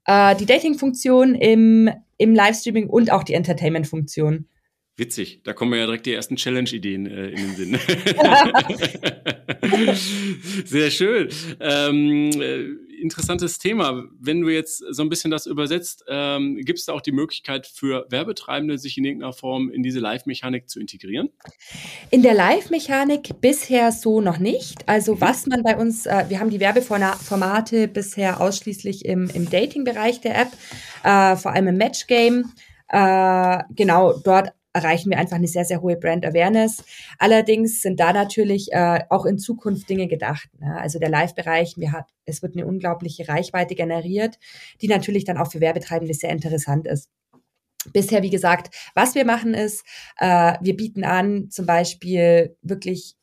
äh, 0.06 0.36
die 0.36 0.46
Dating-Funktion 0.46 1.36
im, 1.36 1.90
im 2.18 2.34
Livestreaming 2.34 2.90
und 2.90 3.12
auch 3.12 3.24
die 3.24 3.34
Entertainment-Funktion. 3.34 4.48
Witzig, 5.00 5.42
da 5.44 5.54
kommen 5.54 5.74
ja 5.74 5.86
direkt 5.86 6.06
die 6.06 6.14
ersten 6.14 6.36
Challenge-Ideen 6.36 7.06
äh, 7.06 7.30
in 7.30 7.38
den 7.38 7.56
Sinn. 7.56 7.80
Sehr 10.66 10.92
schön. 10.92 11.30
Ähm, 11.62 12.32
äh, 12.42 12.66
interessantes 13.00 13.60
Thema. 13.60 14.04
Wenn 14.20 14.42
du 14.42 14.50
jetzt 14.50 14.84
so 14.90 15.02
ein 15.02 15.08
bisschen 15.08 15.32
das 15.32 15.46
übersetzt, 15.46 16.04
ähm, 16.10 16.58
gibt 16.58 16.80
es 16.80 16.86
da 16.86 16.92
auch 16.94 17.00
die 17.00 17.14
Möglichkeit 17.14 17.66
für 17.66 18.08
Werbetreibende, 18.10 18.78
sich 18.78 18.98
in 18.98 19.06
irgendeiner 19.06 19.32
Form 19.32 19.70
in 19.70 19.84
diese 19.84 20.00
Live-Mechanik 20.00 20.70
zu 20.70 20.82
integrieren? 20.82 21.30
In 22.12 22.22
der 22.22 22.34
Live-Mechanik 22.34 23.40
bisher 23.40 23.94
so 23.94 24.20
noch 24.20 24.38
nicht. 24.38 24.86
Also 24.88 25.16
mhm. 25.16 25.22
was 25.22 25.48
man 25.48 25.64
bei 25.64 25.78
uns, 25.78 26.08
äh, 26.08 26.26
wir 26.28 26.42
haben 26.42 26.50
die 26.50 26.60
Werbeformate 26.60 27.88
bisher 27.88 28.42
ausschließlich 28.42 29.06
im, 29.06 29.30
im 29.34 29.50
Dating-Bereich 29.50 30.20
der 30.20 30.38
App, 30.38 30.50
äh, 31.04 31.38
vor 31.38 31.54
allem 31.54 31.70
im 31.70 31.78
Match-Game. 31.78 32.52
Äh, 32.90 33.64
genau, 33.76 34.20
dort 34.24 34.52
erreichen 34.74 35.10
wir 35.10 35.18
einfach 35.18 35.38
eine 35.38 35.48
sehr, 35.48 35.66
sehr 35.66 35.82
hohe 35.82 35.98
Brand 35.98 36.26
Awareness. 36.26 36.84
Allerdings 37.18 37.82
sind 37.82 38.00
da 38.00 38.14
natürlich 38.14 38.72
äh, 38.72 39.02
auch 39.10 39.26
in 39.26 39.40
Zukunft 39.40 39.90
Dinge 39.90 40.08
gedacht. 40.08 40.50
Ne? 40.60 40.80
Also 40.80 41.00
der 41.00 41.10
Live-Bereich, 41.10 41.76
es 42.26 42.42
wird 42.42 42.56
eine 42.56 42.68
unglaubliche 42.68 43.28
Reichweite 43.28 43.76
generiert, 43.76 44.38
die 44.82 44.88
natürlich 44.88 45.26
dann 45.26 45.38
auch 45.38 45.52
für 45.52 45.62
Werbetreibende 45.62 46.14
sehr 46.14 46.30
interessant 46.30 46.88
ist. 46.88 47.10
Bisher, 47.94 48.22
wie 48.24 48.30
gesagt, 48.30 48.76
was 48.94 49.16
wir 49.16 49.26
machen 49.26 49.54
ist, 49.54 49.86
äh, 50.18 50.54
wir 50.62 50.76
bieten 50.76 51.04
an, 51.04 51.50
zum 51.50 51.66
Beispiel 51.66 52.58
wirklich 52.62 53.16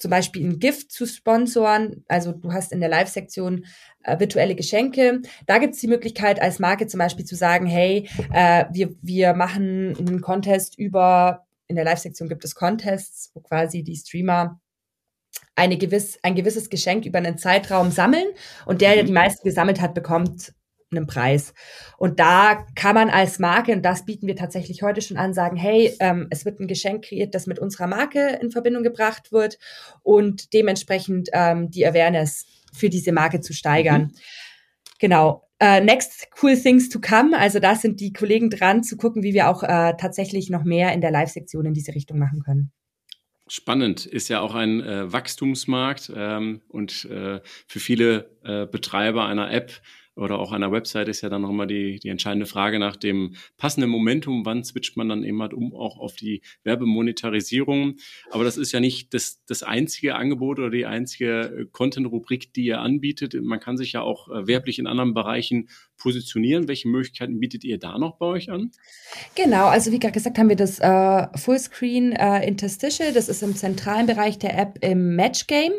zum 0.00 0.10
Beispiel 0.10 0.48
ein 0.48 0.58
Gift 0.58 0.90
zu 0.90 1.06
sponsoren. 1.06 2.04
Also 2.08 2.32
du 2.32 2.52
hast 2.52 2.72
in 2.72 2.80
der 2.80 2.88
Live-Sektion 2.88 3.66
äh, 4.02 4.18
virtuelle 4.18 4.56
Geschenke. 4.56 5.20
Da 5.46 5.58
gibt 5.58 5.74
es 5.74 5.80
die 5.80 5.88
Möglichkeit 5.88 6.40
als 6.40 6.58
Marke 6.58 6.86
zum 6.86 6.98
Beispiel 6.98 7.26
zu 7.26 7.36
sagen, 7.36 7.66
hey, 7.66 8.08
äh, 8.32 8.64
wir, 8.72 8.94
wir 9.02 9.34
machen 9.34 9.94
einen 9.96 10.22
Contest 10.22 10.78
über, 10.78 11.46
in 11.66 11.76
der 11.76 11.84
Live-Sektion 11.84 12.28
gibt 12.30 12.44
es 12.44 12.54
Contests, 12.54 13.30
wo 13.34 13.40
quasi 13.40 13.82
die 13.82 13.94
Streamer 13.94 14.58
eine 15.54 15.76
gewiss, 15.76 16.18
ein 16.22 16.34
gewisses 16.34 16.70
Geschenk 16.70 17.04
über 17.04 17.18
einen 17.18 17.36
Zeitraum 17.36 17.90
sammeln 17.90 18.26
und 18.64 18.80
der, 18.80 18.94
der 18.94 19.04
die 19.04 19.10
mhm. 19.10 19.18
meisten 19.18 19.46
gesammelt 19.46 19.82
hat, 19.82 19.92
bekommt 19.92 20.54
einen 20.90 21.06
Preis. 21.06 21.54
Und 21.98 22.20
da 22.20 22.66
kann 22.74 22.94
man 22.94 23.10
als 23.10 23.38
Marke, 23.38 23.72
und 23.72 23.82
das 23.82 24.04
bieten 24.04 24.26
wir 24.26 24.36
tatsächlich 24.36 24.82
heute 24.82 25.02
schon 25.02 25.16
an, 25.16 25.34
sagen, 25.34 25.56
hey, 25.56 25.94
ähm, 26.00 26.26
es 26.30 26.44
wird 26.44 26.60
ein 26.60 26.66
Geschenk 26.66 27.04
kreiert, 27.04 27.34
das 27.34 27.46
mit 27.46 27.58
unserer 27.58 27.86
Marke 27.86 28.38
in 28.40 28.50
Verbindung 28.50 28.82
gebracht 28.82 29.32
wird 29.32 29.58
und 30.02 30.52
dementsprechend 30.52 31.28
ähm, 31.32 31.70
die 31.70 31.86
Awareness 31.86 32.46
für 32.72 32.88
diese 32.88 33.12
Marke 33.12 33.40
zu 33.40 33.52
steigern. 33.52 34.02
Mhm. 34.02 34.12
Genau. 34.98 35.46
Uh, 35.62 35.78
next 35.78 36.26
cool 36.42 36.56
things 36.56 36.88
to 36.88 36.98
come. 37.00 37.38
Also 37.38 37.58
da 37.58 37.74
sind 37.74 38.00
die 38.00 38.14
Kollegen 38.14 38.48
dran, 38.48 38.82
zu 38.82 38.96
gucken, 38.96 39.22
wie 39.22 39.34
wir 39.34 39.50
auch 39.50 39.62
uh, 39.62 39.92
tatsächlich 39.98 40.48
noch 40.48 40.64
mehr 40.64 40.94
in 40.94 41.02
der 41.02 41.10
Live-Sektion 41.10 41.66
in 41.66 41.74
diese 41.74 41.94
Richtung 41.94 42.18
machen 42.18 42.40
können. 42.42 42.72
Spannend, 43.46 44.06
ist 44.06 44.28
ja 44.28 44.40
auch 44.40 44.54
ein 44.54 44.80
äh, 44.80 45.12
Wachstumsmarkt 45.12 46.12
ähm, 46.14 46.60
und 46.68 47.04
äh, 47.06 47.40
für 47.66 47.80
viele 47.80 48.30
äh, 48.44 48.64
Betreiber 48.64 49.26
einer 49.26 49.50
App 49.50 49.72
oder 50.20 50.38
auch 50.38 50.52
an 50.52 50.60
Website 50.70 51.08
ist 51.08 51.22
ja 51.22 51.28
dann 51.28 51.42
noch 51.42 51.50
immer 51.50 51.66
die, 51.66 51.98
die 51.98 52.08
entscheidende 52.08 52.46
Frage 52.46 52.78
nach 52.78 52.96
dem 52.96 53.34
passenden 53.56 53.90
Momentum, 53.90 54.44
wann 54.44 54.62
switcht 54.62 54.96
man 54.96 55.08
dann 55.08 55.24
eben 55.24 55.40
halt 55.40 55.54
um 55.54 55.74
auch 55.74 55.98
auf 55.98 56.14
die 56.14 56.42
Werbemonetarisierung. 56.62 57.96
Aber 58.30 58.44
das 58.44 58.56
ist 58.56 58.72
ja 58.72 58.80
nicht 58.80 59.14
das, 59.14 59.42
das 59.46 59.62
einzige 59.62 60.16
Angebot 60.16 60.58
oder 60.58 60.70
die 60.70 60.86
einzige 60.86 61.40
äh, 61.40 61.66
Content-Rubrik, 61.72 62.52
die 62.52 62.66
ihr 62.66 62.80
anbietet. 62.80 63.34
Man 63.42 63.60
kann 63.60 63.76
sich 63.76 63.92
ja 63.92 64.02
auch 64.02 64.28
äh, 64.28 64.46
werblich 64.46 64.78
in 64.78 64.86
anderen 64.86 65.14
Bereichen 65.14 65.68
positionieren. 66.00 66.66
Welche 66.66 66.88
Möglichkeiten 66.88 67.38
bietet 67.38 67.62
ihr 67.64 67.78
da 67.78 67.98
noch 67.98 68.16
bei 68.16 68.26
euch 68.26 68.50
an? 68.50 68.72
Genau, 69.36 69.66
also 69.66 69.92
wie 69.92 70.00
gerade 70.00 70.12
gesagt 70.12 70.38
haben 70.38 70.48
wir 70.48 70.56
das 70.56 70.80
äh, 70.80 71.38
Fullscreen 71.38 72.12
äh, 72.12 72.46
Interstitial, 72.46 73.12
das 73.12 73.28
ist 73.28 73.42
im 73.42 73.54
zentralen 73.54 74.06
Bereich 74.06 74.38
der 74.38 74.58
App 74.58 74.78
im 74.80 75.14
Match 75.14 75.46
Game 75.46 75.72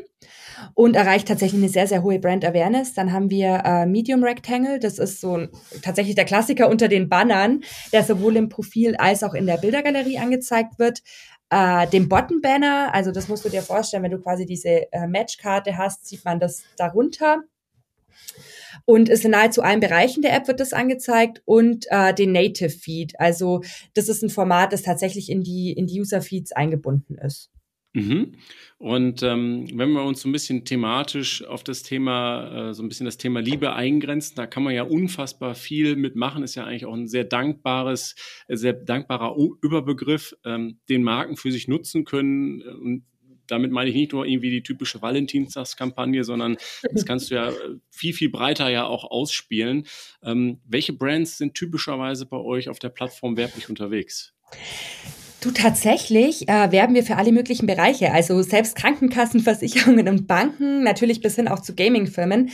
und 0.73 0.95
erreicht 0.95 1.27
tatsächlich 1.27 1.61
eine 1.61 1.69
sehr, 1.69 1.87
sehr 1.87 2.03
hohe 2.03 2.19
Brand 2.19 2.45
Awareness. 2.45 2.93
Dann 2.93 3.11
haben 3.11 3.29
wir 3.29 3.61
äh, 3.65 3.85
Medium 3.85 4.23
Rectangle, 4.23 4.79
das 4.79 4.99
ist 4.99 5.19
so 5.21 5.37
ein, 5.37 5.49
tatsächlich 5.81 6.15
der 6.15 6.25
Klassiker 6.25 6.69
unter 6.69 6.87
den 6.87 7.09
Bannern, 7.09 7.63
der 7.91 8.03
sowohl 8.03 8.35
im 8.37 8.49
Profil 8.49 8.95
als 8.95 9.23
auch 9.23 9.33
in 9.33 9.45
der 9.45 9.57
Bildergalerie 9.57 10.19
angezeigt 10.19 10.77
wird. 10.77 11.01
Äh, 11.49 11.87
dem 11.87 12.07
Bottom 12.07 12.41
Banner, 12.41 12.93
also 12.93 13.11
das 13.11 13.27
musst 13.27 13.43
du 13.43 13.49
dir 13.49 13.61
vorstellen, 13.61 14.03
wenn 14.03 14.11
du 14.11 14.21
quasi 14.21 14.45
diese 14.45 14.91
äh, 14.91 15.07
Matchkarte 15.07 15.77
hast, 15.77 16.07
sieht 16.07 16.23
man 16.23 16.39
das 16.39 16.63
darunter. 16.77 17.43
Und 18.85 19.09
ist 19.09 19.25
in 19.25 19.31
nahezu 19.31 19.61
allen 19.61 19.79
Bereichen 19.79 20.21
der 20.21 20.35
App 20.35 20.47
wird 20.47 20.59
das 20.59 20.73
angezeigt 20.73 21.41
und 21.45 21.85
äh, 21.89 22.13
den 22.13 22.31
Native 22.31 22.69
Feed. 22.69 23.19
Also 23.19 23.61
das 23.93 24.09
ist 24.09 24.23
ein 24.23 24.29
Format, 24.29 24.73
das 24.73 24.83
tatsächlich 24.83 25.29
in 25.29 25.43
die, 25.43 25.71
in 25.71 25.88
die 25.88 26.00
User 26.00 26.21
Feeds 26.21 26.51
eingebunden 26.51 27.17
ist. 27.17 27.51
Mhm. 27.93 28.35
Und 28.77 29.21
ähm, 29.21 29.67
wenn 29.73 29.91
wir 29.91 30.03
uns 30.03 30.21
so 30.21 30.29
ein 30.29 30.31
bisschen 30.31 30.63
thematisch 30.63 31.43
auf 31.43 31.63
das 31.63 31.83
Thema, 31.83 32.69
äh, 32.69 32.73
so 32.73 32.83
ein 32.83 32.88
bisschen 32.88 33.05
das 33.05 33.17
Thema 33.17 33.41
Liebe 33.41 33.73
eingrenzen, 33.73 34.35
da 34.35 34.47
kann 34.47 34.63
man 34.63 34.73
ja 34.73 34.83
unfassbar 34.83 35.55
viel 35.55 35.97
mitmachen. 35.97 36.41
Ist 36.41 36.55
ja 36.55 36.63
eigentlich 36.63 36.85
auch 36.85 36.93
ein 36.93 37.07
sehr 37.07 37.25
dankbares, 37.25 38.15
äh, 38.47 38.55
sehr 38.55 38.73
dankbarer 38.73 39.35
Überbegriff, 39.61 40.35
ähm, 40.45 40.79
den 40.88 41.03
Marken 41.03 41.35
für 41.35 41.51
sich 41.51 41.67
nutzen 41.67 42.05
können. 42.05 42.61
Und 42.61 43.03
damit 43.51 43.72
meine 43.72 43.89
ich 43.89 43.96
nicht 43.96 44.13
nur 44.13 44.25
irgendwie 44.25 44.50
die 44.50 44.63
typische 44.63 45.01
Valentinstagskampagne, 45.01 46.24
sondern 46.24 46.58
das 46.93 47.05
kannst 47.05 47.29
du 47.29 47.36
ja 47.36 47.50
äh, 47.50 47.53
viel, 47.89 48.13
viel 48.13 48.29
breiter 48.29 48.70
ja 48.70 48.86
auch 48.86 49.03
ausspielen. 49.03 49.88
Ähm, 50.24 50.62
welche 50.65 50.93
Brands 50.93 51.38
sind 51.38 51.53
typischerweise 51.53 52.25
bei 52.25 52.38
euch 52.38 52.70
auf 52.70 52.79
der 52.79 52.89
Plattform 52.89 53.38
werblich 53.38 53.70
unterwegs? 53.70 54.34
Du, 55.41 55.50
tatsächlich 55.50 56.48
äh, 56.48 56.71
werben 56.71 56.93
wir 56.93 57.03
für 57.03 57.17
alle 57.17 57.31
möglichen 57.31 57.65
Bereiche, 57.65 58.12
also 58.12 58.43
selbst 58.43 58.75
Krankenkassen, 58.75 59.39
Versicherungen 59.41 60.07
und 60.07 60.27
Banken, 60.27 60.83
natürlich 60.83 61.19
bis 61.19 61.36
hin 61.36 61.48
auch 61.48 61.62
zu 61.62 61.74
Gamingfirmen. 61.74 62.51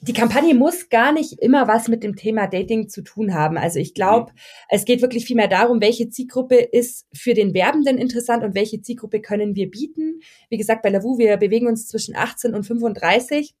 Die 0.00 0.14
Kampagne 0.14 0.54
muss 0.54 0.88
gar 0.88 1.12
nicht 1.12 1.34
immer 1.42 1.68
was 1.68 1.86
mit 1.88 2.02
dem 2.02 2.16
Thema 2.16 2.46
Dating 2.46 2.88
zu 2.88 3.02
tun 3.02 3.34
haben. 3.34 3.58
Also 3.58 3.78
ich 3.78 3.92
glaube, 3.92 4.32
mhm. 4.32 4.38
es 4.70 4.86
geht 4.86 5.02
wirklich 5.02 5.26
viel 5.26 5.36
mehr 5.36 5.48
darum, 5.48 5.82
welche 5.82 6.08
Zielgruppe 6.08 6.54
ist 6.54 7.06
für 7.14 7.34
den 7.34 7.52
Werbenden 7.52 7.98
interessant 7.98 8.42
und 8.42 8.54
welche 8.54 8.80
Zielgruppe 8.80 9.20
können 9.20 9.54
wir 9.54 9.70
bieten. 9.70 10.20
Wie 10.48 10.56
gesagt, 10.56 10.80
bei 10.80 10.88
Lavu, 10.88 11.18
wir 11.18 11.36
bewegen 11.36 11.66
uns 11.66 11.88
zwischen 11.88 12.16
18 12.16 12.54
und 12.54 12.64
35. 12.64 13.54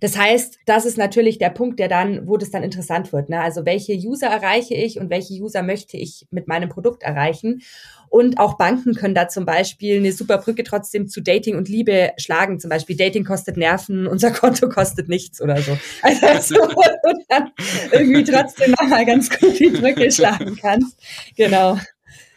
Das 0.00 0.16
heißt, 0.16 0.58
das 0.66 0.84
ist 0.84 0.98
natürlich 0.98 1.38
der 1.38 1.50
Punkt, 1.50 1.78
der 1.78 1.88
dann, 1.88 2.26
wo 2.26 2.36
das 2.36 2.50
dann 2.50 2.62
interessant 2.62 3.12
wird. 3.12 3.28
Ne? 3.28 3.40
Also 3.40 3.66
welche 3.66 3.94
User 3.94 4.28
erreiche 4.28 4.74
ich 4.74 4.98
und 4.98 5.10
welche 5.10 5.34
User 5.34 5.62
möchte 5.62 5.96
ich 5.96 6.26
mit 6.30 6.48
meinem 6.48 6.68
Produkt 6.68 7.02
erreichen? 7.02 7.62
Und 8.10 8.38
auch 8.38 8.56
Banken 8.56 8.94
können 8.94 9.14
da 9.14 9.28
zum 9.28 9.44
Beispiel 9.44 9.98
eine 9.98 10.12
super 10.12 10.38
Brücke 10.38 10.64
trotzdem 10.64 11.08
zu 11.08 11.20
Dating 11.20 11.56
und 11.56 11.68
Liebe 11.68 12.12
schlagen. 12.16 12.58
Zum 12.58 12.70
Beispiel 12.70 12.96
Dating 12.96 13.24
kostet 13.24 13.56
Nerven, 13.56 14.06
unser 14.06 14.30
Konto 14.30 14.68
kostet 14.68 15.08
nichts 15.08 15.40
oder 15.42 15.60
so. 15.60 15.76
Also 16.02 16.54
so, 16.54 16.60
wo 16.62 16.82
du 16.82 17.24
dann 17.28 17.50
irgendwie 17.92 18.24
trotzdem 18.24 18.70
nochmal 18.70 19.04
ganz 19.04 19.28
gut 19.28 19.58
die 19.58 19.70
Brücke 19.70 20.10
schlagen 20.10 20.56
kannst. 20.56 20.98
Genau. 21.36 21.78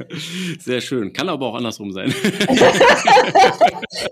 Sehr 0.60 0.82
schön. 0.82 1.14
Kann 1.14 1.30
aber 1.30 1.48
auch 1.48 1.56
andersrum 1.56 1.92
sein. 1.92 2.10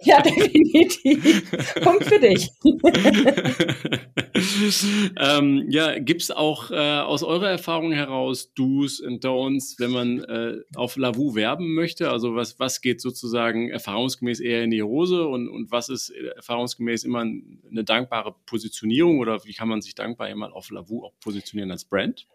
ja, 0.03 0.21
definitiv. 0.21 1.51
Punkt 1.81 2.05
für 2.05 2.19
dich. 2.19 2.49
ähm, 5.19 5.65
ja, 5.69 5.99
gibt 5.99 6.21
es 6.21 6.31
auch 6.31 6.71
äh, 6.71 6.75
aus 6.75 7.23
eurer 7.23 7.49
Erfahrung 7.49 7.91
heraus 7.91 8.53
Do's 8.53 8.99
und 8.99 9.25
Don'ts, 9.25 9.79
wenn 9.79 9.91
man 9.91 10.23
äh, 10.23 10.57
auf 10.75 10.97
Lavu 10.97 11.35
werben 11.35 11.73
möchte? 11.73 12.09
Also 12.09 12.35
was, 12.35 12.59
was 12.59 12.81
geht 12.81 13.01
sozusagen 13.01 13.69
erfahrungsgemäß 13.69 14.39
eher 14.39 14.63
in 14.63 14.71
die 14.71 14.83
Hose 14.83 15.27
und, 15.27 15.49
und 15.49 15.71
was 15.71 15.89
ist 15.89 16.09
erfahrungsgemäß 16.09 17.03
immer 17.03 17.21
eine 17.21 17.83
dankbare 17.83 18.35
Positionierung 18.45 19.19
oder 19.19 19.43
wie 19.45 19.53
kann 19.53 19.67
man 19.67 19.81
sich 19.81 19.95
dankbar 19.95 20.29
immer 20.29 20.53
auf 20.53 20.69
Lavu 20.71 21.03
auch 21.03 21.13
positionieren 21.19 21.71
als 21.71 21.85
Brand? 21.85 22.27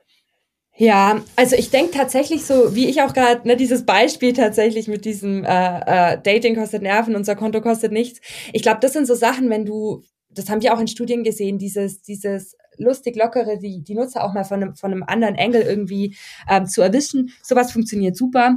Ja, 0.76 1.23
also 1.37 1.54
ich 1.54 1.71
denke 1.71 1.93
tatsächlich 1.93 2.45
so, 2.45 2.75
wie 2.75 2.88
ich 2.88 3.00
auch 3.00 3.12
gerade, 3.14 3.47
ne, 3.47 3.57
dieses 3.57 3.87
Beispiel 3.87 4.33
tatsächlich 4.33 4.88
mit 4.88 5.04
diesem 5.04 5.45
äh, 5.45 6.14
äh, 6.14 6.19
Dating 6.21 6.57
kostet 6.57 6.83
Nerven, 6.83 7.14
unser 7.14 7.37
Konto 7.37 7.61
kostet 7.61 7.93
nichts. 7.93 8.21
Ich 8.52 8.62
glaube, 8.62 8.81
das 8.81 8.93
sind 8.93 9.07
so 9.07 9.14
Sachen, 9.14 9.50
wenn 9.50 9.64
du, 9.64 10.02
das 10.31 10.50
haben 10.50 10.62
wir 10.62 10.75
auch 10.75 10.81
in 10.81 10.88
Studien 10.88 11.23
gesehen, 11.23 11.59
dieses, 11.59 12.02
dieses 12.02 12.57
lustig 12.76 13.14
lockere, 13.14 13.59
die, 13.59 13.85
die 13.85 13.95
Nutzer 13.95 14.25
auch 14.25 14.33
mal 14.33 14.43
von 14.43 14.62
einem, 14.62 14.75
von 14.75 14.90
einem 14.90 15.04
anderen 15.04 15.37
Angle 15.38 15.62
irgendwie 15.62 16.16
ähm, 16.50 16.66
zu 16.66 16.83
erwischen. 16.83 17.31
Sowas 17.40 17.71
funktioniert 17.71 18.16
super. 18.16 18.57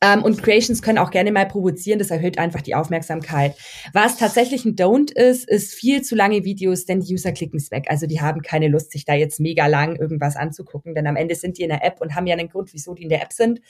Ähm, 0.00 0.22
und 0.22 0.42
Creations 0.42 0.80
können 0.80 0.96
auch 0.96 1.10
gerne 1.10 1.30
mal 1.30 1.46
provozieren, 1.46 1.98
das 1.98 2.10
erhöht 2.10 2.38
einfach 2.38 2.62
die 2.62 2.74
Aufmerksamkeit. 2.74 3.54
Was 3.92 4.16
tatsächlich 4.16 4.64
ein 4.64 4.76
Don't 4.76 5.12
ist, 5.12 5.46
ist 5.46 5.74
viel 5.74 6.00
zu 6.00 6.14
lange 6.14 6.44
Videos, 6.44 6.86
denn 6.86 7.00
die 7.00 7.12
User 7.12 7.32
klicken 7.32 7.58
es 7.58 7.70
weg. 7.70 7.86
Also 7.88 8.06
die 8.06 8.22
haben 8.22 8.40
keine 8.40 8.68
Lust, 8.68 8.92
sich 8.92 9.04
da 9.04 9.14
jetzt 9.14 9.40
mega 9.40 9.66
lang 9.66 9.96
irgendwas 9.96 10.36
anzugucken, 10.36 10.94
denn 10.94 11.06
am 11.06 11.16
Ende 11.16 11.34
sind 11.34 11.58
die 11.58 11.62
in 11.62 11.68
der 11.68 11.84
App 11.84 12.00
und 12.00 12.14
haben 12.14 12.26
ja 12.26 12.34
einen 12.34 12.48
Grund, 12.48 12.72
wieso 12.72 12.94
die 12.94 13.02
in 13.02 13.08
der 13.10 13.22
App 13.22 13.32
sind. 13.32 13.60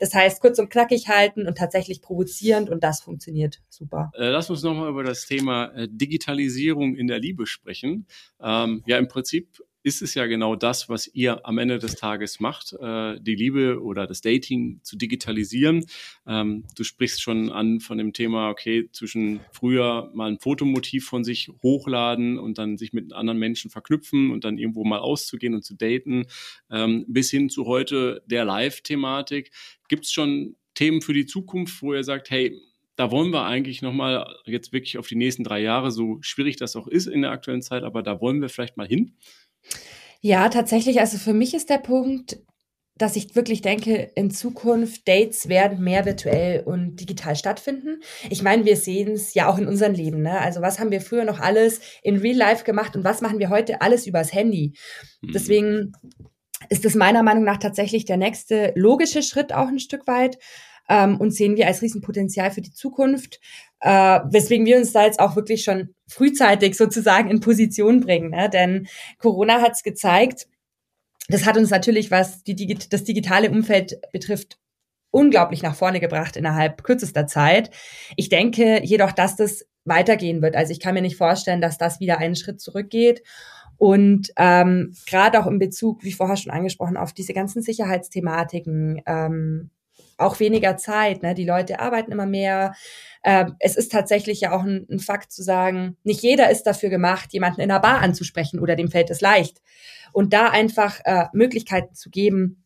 Das 0.00 0.12
heißt, 0.12 0.40
kurz 0.40 0.58
und 0.58 0.70
knackig 0.70 1.08
halten 1.08 1.46
und 1.46 1.56
tatsächlich 1.56 2.02
provozierend 2.02 2.68
und 2.68 2.82
das 2.82 3.00
funktioniert 3.00 3.62
super. 3.68 4.10
Äh, 4.14 4.30
lass 4.30 4.50
uns 4.50 4.64
nochmal 4.64 4.90
über 4.90 5.04
das 5.04 5.26
Thema 5.26 5.66
äh, 5.76 5.86
Digitalisierung 5.88 6.96
in 6.96 7.06
der 7.06 7.20
Liebe 7.20 7.46
sprechen. 7.46 8.06
Ähm, 8.42 8.82
ja, 8.86 8.98
im 8.98 9.06
Prinzip 9.06 9.62
ist 9.82 10.02
es 10.02 10.14
ja 10.14 10.26
genau 10.26 10.56
das, 10.56 10.88
was 10.88 11.06
ihr 11.06 11.46
am 11.46 11.58
Ende 11.58 11.78
des 11.78 11.96
Tages 11.96 12.40
macht, 12.40 12.74
äh, 12.74 13.18
die 13.20 13.34
Liebe 13.34 13.82
oder 13.82 14.06
das 14.06 14.20
Dating 14.20 14.80
zu 14.82 14.96
digitalisieren. 14.96 15.86
Ähm, 16.26 16.64
du 16.76 16.84
sprichst 16.84 17.22
schon 17.22 17.50
an 17.50 17.80
von 17.80 17.96
dem 17.96 18.12
Thema, 18.12 18.50
okay, 18.50 18.88
zwischen 18.92 19.40
früher 19.52 20.10
mal 20.14 20.30
ein 20.30 20.38
Fotomotiv 20.38 21.06
von 21.06 21.24
sich 21.24 21.50
hochladen 21.62 22.38
und 22.38 22.58
dann 22.58 22.76
sich 22.76 22.92
mit 22.92 23.12
anderen 23.12 23.38
Menschen 23.38 23.70
verknüpfen 23.70 24.30
und 24.30 24.44
dann 24.44 24.58
irgendwo 24.58 24.84
mal 24.84 24.98
auszugehen 24.98 25.54
und 25.54 25.64
zu 25.64 25.74
daten, 25.74 26.26
ähm, 26.70 27.04
bis 27.08 27.30
hin 27.30 27.48
zu 27.48 27.66
heute 27.66 28.22
der 28.26 28.44
Live-Thematik. 28.44 29.50
Gibt 29.88 30.04
es 30.04 30.12
schon 30.12 30.56
Themen 30.74 31.00
für 31.00 31.14
die 31.14 31.26
Zukunft, 31.26 31.82
wo 31.82 31.94
ihr 31.94 32.04
sagt, 32.04 32.30
hey, 32.30 32.58
da 32.96 33.10
wollen 33.10 33.32
wir 33.32 33.46
eigentlich 33.46 33.80
nochmal 33.80 34.36
jetzt 34.44 34.74
wirklich 34.74 34.98
auf 34.98 35.08
die 35.08 35.16
nächsten 35.16 35.42
drei 35.42 35.62
Jahre, 35.62 35.90
so 35.90 36.18
schwierig 36.20 36.56
das 36.56 36.76
auch 36.76 36.86
ist 36.86 37.06
in 37.06 37.22
der 37.22 37.30
aktuellen 37.30 37.62
Zeit, 37.62 37.82
aber 37.82 38.02
da 38.02 38.20
wollen 38.20 38.42
wir 38.42 38.50
vielleicht 38.50 38.76
mal 38.76 38.86
hin? 38.86 39.16
Ja, 40.20 40.48
tatsächlich. 40.48 41.00
Also 41.00 41.18
für 41.18 41.32
mich 41.32 41.54
ist 41.54 41.70
der 41.70 41.78
Punkt, 41.78 42.38
dass 43.00 43.16
ich 43.16 43.34
wirklich 43.34 43.62
denke, 43.62 44.10
in 44.14 44.30
Zukunft 44.30 45.08
Dates 45.08 45.48
werden 45.48 45.82
mehr 45.82 46.04
virtuell 46.04 46.60
und 46.60 46.96
digital 46.96 47.34
stattfinden. 47.34 48.02
Ich 48.28 48.42
meine, 48.42 48.66
wir 48.66 48.76
sehen 48.76 49.12
es 49.12 49.32
ja 49.32 49.48
auch 49.48 49.56
in 49.56 49.66
unserem 49.66 49.94
Leben. 49.94 50.20
Ne? 50.20 50.38
Also 50.38 50.60
was 50.60 50.78
haben 50.78 50.90
wir 50.90 51.00
früher 51.00 51.24
noch 51.24 51.40
alles 51.40 51.80
in 52.02 52.18
Real 52.18 52.36
Life 52.36 52.64
gemacht 52.64 52.94
und 52.96 53.04
was 53.04 53.22
machen 53.22 53.38
wir 53.38 53.48
heute 53.48 53.80
alles 53.80 54.06
übers 54.06 54.34
Handy? 54.34 54.74
Mhm. 55.22 55.32
Deswegen 55.32 55.92
ist 56.68 56.84
es 56.84 56.94
meiner 56.94 57.22
Meinung 57.22 57.44
nach 57.44 57.56
tatsächlich 57.56 58.04
der 58.04 58.18
nächste 58.18 58.74
logische 58.76 59.22
Schritt 59.22 59.54
auch 59.54 59.68
ein 59.68 59.78
Stück 59.78 60.06
weit 60.06 60.36
ähm, 60.90 61.18
und 61.18 61.30
sehen 61.30 61.56
wir 61.56 61.68
als 61.68 61.80
Riesenpotenzial 61.80 62.50
für 62.50 62.60
die 62.60 62.72
Zukunft, 62.72 63.40
äh, 63.80 64.20
weswegen 64.24 64.66
wir 64.66 64.76
uns 64.76 64.92
da 64.92 65.04
jetzt 65.04 65.20
auch 65.20 65.36
wirklich 65.36 65.64
schon 65.64 65.94
frühzeitig 66.08 66.76
sozusagen 66.76 67.30
in 67.30 67.40
Position 67.40 68.00
bringen. 68.00 68.30
Ne? 68.30 68.50
Denn 68.50 68.88
Corona 69.18 69.60
hat 69.60 69.72
es 69.72 69.82
gezeigt, 69.82 70.46
das 71.28 71.46
hat 71.46 71.56
uns 71.56 71.70
natürlich, 71.70 72.10
was 72.10 72.42
die, 72.42 72.74
das 72.74 73.04
digitale 73.04 73.50
Umfeld 73.50 74.00
betrifft, 74.12 74.58
unglaublich 75.10 75.62
nach 75.62 75.74
vorne 75.74 76.00
gebracht 76.00 76.36
innerhalb 76.36 76.82
kürzester 76.82 77.26
Zeit. 77.26 77.70
Ich 78.16 78.28
denke 78.28 78.82
jedoch, 78.84 79.12
dass 79.12 79.36
das 79.36 79.66
weitergehen 79.84 80.42
wird. 80.42 80.56
Also 80.56 80.72
ich 80.72 80.80
kann 80.80 80.94
mir 80.94 81.02
nicht 81.02 81.16
vorstellen, 81.16 81.60
dass 81.60 81.78
das 81.78 82.00
wieder 82.00 82.18
einen 82.18 82.36
Schritt 82.36 82.60
zurückgeht. 82.60 83.22
Und 83.76 84.30
ähm, 84.36 84.94
gerade 85.08 85.40
auch 85.40 85.46
in 85.46 85.58
Bezug, 85.58 86.04
wie 86.04 86.12
vorher 86.12 86.36
schon 86.36 86.52
angesprochen, 86.52 86.96
auf 86.96 87.12
diese 87.12 87.32
ganzen 87.32 87.62
Sicherheitsthematiken, 87.62 89.00
ähm, 89.06 89.70
auch 90.20 90.40
weniger 90.40 90.76
Zeit. 90.76 91.22
Ne? 91.22 91.34
Die 91.34 91.44
Leute 91.44 91.80
arbeiten 91.80 92.12
immer 92.12 92.26
mehr. 92.26 92.74
Ähm, 93.24 93.56
es 93.58 93.76
ist 93.76 93.92
tatsächlich 93.92 94.40
ja 94.40 94.52
auch 94.52 94.62
ein, 94.62 94.86
ein, 94.90 94.98
Fakt 94.98 95.32
zu 95.32 95.42
sagen, 95.42 95.96
nicht 96.04 96.22
jeder 96.22 96.50
ist 96.50 96.64
dafür 96.64 96.88
gemacht, 96.88 97.32
jemanden 97.32 97.60
in 97.60 97.70
einer 97.70 97.80
Bar 97.80 98.00
anzusprechen 98.00 98.60
oder 98.60 98.76
dem 98.76 98.90
fällt 98.90 99.10
es 99.10 99.20
leicht. 99.20 99.60
Und 100.12 100.32
da 100.32 100.48
einfach 100.48 101.00
äh, 101.04 101.26
Möglichkeiten 101.32 101.94
zu 101.94 102.10
geben, 102.10 102.64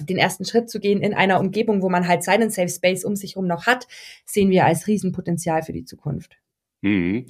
den 0.00 0.18
ersten 0.18 0.44
Schritt 0.44 0.70
zu 0.70 0.80
gehen 0.80 1.02
in 1.02 1.14
einer 1.14 1.40
Umgebung, 1.40 1.82
wo 1.82 1.88
man 1.88 2.08
halt 2.08 2.22
seinen 2.22 2.50
Safe 2.50 2.68
Space 2.68 3.04
um 3.04 3.16
sich 3.16 3.34
herum 3.34 3.46
noch 3.46 3.66
hat, 3.66 3.86
sehen 4.24 4.50
wir 4.50 4.64
als 4.64 4.86
Riesenpotenzial 4.86 5.62
für 5.62 5.72
die 5.72 5.84
Zukunft. 5.84 6.36
Mhm. 6.82 7.26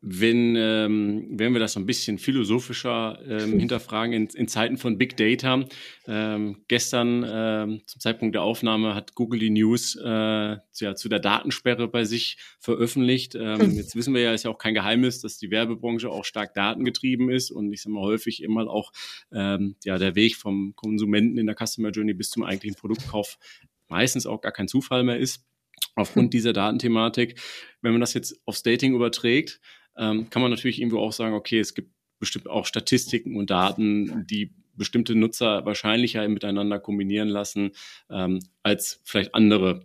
Wenn, 0.00 0.54
ähm, 0.56 1.26
wenn 1.30 1.52
wir 1.52 1.58
das 1.58 1.72
so 1.72 1.80
ein 1.80 1.86
bisschen 1.86 2.18
philosophischer 2.18 3.18
ähm, 3.26 3.58
hinterfragen, 3.58 4.12
in, 4.12 4.26
in, 4.28 4.46
Zeiten 4.46 4.76
von 4.76 4.96
Big 4.96 5.16
Data, 5.16 5.64
ähm, 6.06 6.62
gestern 6.68 7.26
ähm, 7.28 7.82
zum 7.86 8.00
Zeitpunkt 8.00 8.34
der 8.34 8.42
Aufnahme 8.42 8.94
hat 8.94 9.14
Google 9.16 9.40
die 9.40 9.50
News 9.50 9.96
äh, 9.96 10.56
zu, 10.70 10.84
ja, 10.84 10.94
zu 10.94 11.08
der 11.08 11.18
Datensperre 11.18 11.88
bei 11.88 12.04
sich 12.04 12.38
veröffentlicht. 12.60 13.34
Ähm, 13.34 13.60
hm. 13.60 13.70
jetzt 13.72 13.96
wissen 13.96 14.14
wir 14.14 14.22
ja, 14.22 14.32
ist 14.32 14.44
ja 14.44 14.50
auch 14.50 14.58
kein 14.58 14.74
Geheimnis, 14.74 15.20
dass 15.20 15.38
die 15.38 15.50
Werbebranche 15.50 16.08
auch 16.08 16.24
stark 16.24 16.54
datengetrieben 16.54 17.28
ist 17.30 17.50
und 17.50 17.72
ich 17.72 17.82
sage 17.82 17.94
mal 17.94 18.02
häufig 18.02 18.42
immer 18.42 18.70
auch 18.70 18.92
ähm, 19.32 19.74
ja, 19.84 19.98
der 19.98 20.14
Weg 20.14 20.36
vom 20.36 20.74
Konsumenten 20.76 21.38
in 21.38 21.46
der 21.46 21.56
Customer 21.56 21.90
Journey 21.90 22.14
bis 22.14 22.30
zum 22.30 22.44
eigentlichen 22.44 22.76
Produktkauf 22.76 23.38
meistens 23.88 24.26
auch 24.26 24.40
gar 24.40 24.52
kein 24.52 24.68
Zufall 24.68 25.02
mehr 25.02 25.18
ist 25.18 25.44
aufgrund 25.96 26.26
hm. 26.26 26.30
dieser 26.30 26.52
Datenthematik. 26.52 27.40
Wenn 27.82 27.92
man 27.92 28.00
das 28.00 28.14
jetzt 28.14 28.40
aufs 28.44 28.62
Dating 28.62 28.94
überträgt, 28.94 29.60
ähm, 29.98 30.30
kann 30.30 30.42
man 30.42 30.50
natürlich 30.50 30.80
irgendwo 30.80 31.00
auch 31.00 31.12
sagen, 31.12 31.34
okay, 31.34 31.58
es 31.58 31.74
gibt 31.74 31.90
bestimmt 32.18 32.48
auch 32.48 32.66
Statistiken 32.66 33.36
und 33.36 33.50
Daten, 33.50 34.26
die 34.26 34.54
bestimmte 34.74 35.14
Nutzer 35.14 35.64
wahrscheinlicher 35.66 36.26
miteinander 36.28 36.78
kombinieren 36.78 37.28
lassen 37.28 37.72
ähm, 38.10 38.40
als 38.62 39.00
vielleicht 39.04 39.34
andere. 39.34 39.84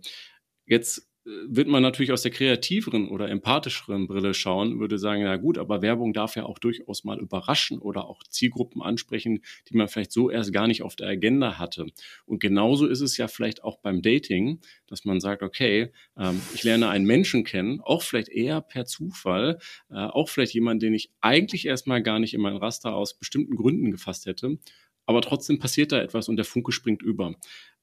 Jetzt 0.66 1.10
wird 1.24 1.68
man 1.68 1.82
natürlich 1.82 2.12
aus 2.12 2.22
der 2.22 2.30
kreativeren 2.30 3.08
oder 3.08 3.30
empathischeren 3.30 4.06
Brille 4.06 4.34
schauen, 4.34 4.78
würde 4.78 4.98
sagen, 4.98 5.22
na 5.22 5.36
gut, 5.36 5.56
aber 5.56 5.80
Werbung 5.80 6.12
darf 6.12 6.36
ja 6.36 6.44
auch 6.44 6.58
durchaus 6.58 7.04
mal 7.04 7.18
überraschen 7.18 7.78
oder 7.78 8.06
auch 8.06 8.22
Zielgruppen 8.24 8.82
ansprechen, 8.82 9.40
die 9.68 9.76
man 9.76 9.88
vielleicht 9.88 10.12
so 10.12 10.30
erst 10.30 10.52
gar 10.52 10.66
nicht 10.66 10.82
auf 10.82 10.96
der 10.96 11.08
Agenda 11.08 11.58
hatte. 11.58 11.86
Und 12.26 12.40
genauso 12.40 12.86
ist 12.86 13.00
es 13.00 13.16
ja 13.16 13.28
vielleicht 13.28 13.64
auch 13.64 13.78
beim 13.78 14.02
Dating, 14.02 14.60
dass 14.86 15.04
man 15.06 15.20
sagt, 15.20 15.42
okay, 15.42 15.92
ähm, 16.18 16.40
ich 16.54 16.62
lerne 16.62 16.88
einen 16.88 17.06
Menschen 17.06 17.44
kennen, 17.44 17.80
auch 17.80 18.02
vielleicht 18.02 18.28
eher 18.28 18.60
per 18.60 18.84
Zufall, 18.84 19.58
äh, 19.90 19.94
auch 19.94 20.28
vielleicht 20.28 20.52
jemand, 20.52 20.82
den 20.82 20.92
ich 20.92 21.10
eigentlich 21.22 21.66
erstmal 21.66 22.02
gar 22.02 22.18
nicht 22.18 22.34
in 22.34 22.42
mein 22.42 22.56
Raster 22.56 22.94
aus 22.94 23.14
bestimmten 23.14 23.56
Gründen 23.56 23.90
gefasst 23.90 24.26
hätte 24.26 24.58
aber 25.06 25.20
trotzdem 25.22 25.58
passiert 25.58 25.92
da 25.92 26.00
etwas 26.00 26.28
und 26.28 26.36
der 26.36 26.44
Funke 26.44 26.72
springt 26.72 27.02
über. 27.02 27.34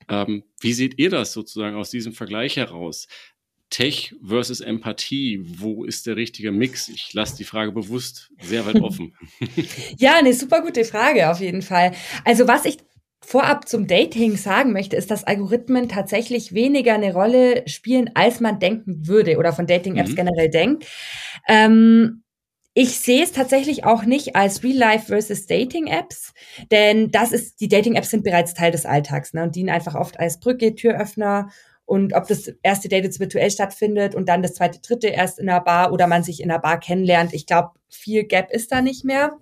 Ähm, 0.10 0.44
wie 0.60 0.74
seht 0.74 0.98
ihr 1.00 1.10
das 1.10 1.34
sozusagen 1.34 1.76
aus 1.76 1.90
diesem 1.90 2.14
Vergleich 2.14 2.58
heraus? 2.58 3.08
Tech 3.70 4.14
versus 4.24 4.60
Empathie, 4.60 5.42
wo 5.44 5.86
ist 5.86 6.06
der 6.06 6.18
richtige 6.18 6.52
Mix? 6.52 6.90
Ich 6.90 7.14
lasse 7.14 7.38
die 7.38 7.46
Frage 7.46 7.72
bewusst 7.72 8.30
sehr 8.42 8.66
weit 8.66 8.82
offen. 8.82 9.16
ja, 9.98 10.18
eine 10.18 10.34
super 10.34 10.62
gute 10.62 10.84
Frage 10.84 11.30
auf 11.32 11.40
jeden 11.40 11.62
Fall. 11.62 11.94
Also 12.26 12.48
was 12.48 12.66
ich 12.66 12.78
vorab 13.24 13.68
zum 13.68 13.88
Dating 13.88 14.36
sagen 14.36 14.74
möchte, 14.74 14.96
ist, 14.96 15.10
dass 15.10 15.24
Algorithmen 15.24 15.88
tatsächlich 15.88 16.54
weniger 16.54 16.94
eine 16.94 17.14
Rolle 17.14 17.64
spielen, 17.68 18.10
als 18.14 18.40
man 18.40 18.60
denken 18.60 19.08
würde 19.08 19.38
oder 19.38 19.54
von 19.54 19.68
Dating-Apps 19.68 20.12
mhm. 20.12 20.16
generell 20.16 20.50
denkt. 20.50 20.86
Ähm, 21.48 22.24
ich 22.74 23.00
sehe 23.00 23.24
es 23.24 23.32
tatsächlich 23.34 23.84
auch 23.84 24.04
nicht 24.04 24.36
als 24.36 24.64
Real-Life 24.64 25.08
versus 25.08 25.46
Dating-Apps, 25.46 26.34
denn 26.72 27.12
das 27.12 27.32
ist, 27.32 27.60
die 27.60 27.68
Dating-Apps 27.68 28.10
sind 28.10 28.24
bereits 28.24 28.54
Teil 28.54 28.72
des 28.72 28.86
Alltags 28.86 29.34
ne, 29.34 29.44
und 29.44 29.56
dienen 29.56 29.70
einfach 29.70 29.96
oft 29.96 30.20
als 30.20 30.40
Brücke, 30.40 30.74
Türöffner 30.76 31.50
und 31.86 32.14
ob 32.14 32.28
das 32.28 32.48
erste 32.64 32.88
Date 32.88 33.04
jetzt 33.04 33.20
virtuell 33.20 33.52
stattfindet 33.52 34.16
und 34.16 34.30
dann 34.30 34.42
das 34.42 34.54
zweite, 34.54 34.80
dritte 34.80 35.08
erst 35.08 35.40
in 35.40 35.48
der 35.48 35.60
Bar 35.60 35.92
oder 35.92 36.08
man 36.08 36.24
sich 36.24 36.42
in 36.42 36.48
der 36.48 36.60
Bar 36.60 36.80
kennenlernt. 36.80 37.34
Ich 37.34 37.46
glaube, 37.46 37.72
viel 37.90 38.24
Gap 38.24 38.52
ist 38.52 38.72
da 38.72 38.82
nicht 38.82 39.04
mehr. 39.04 39.38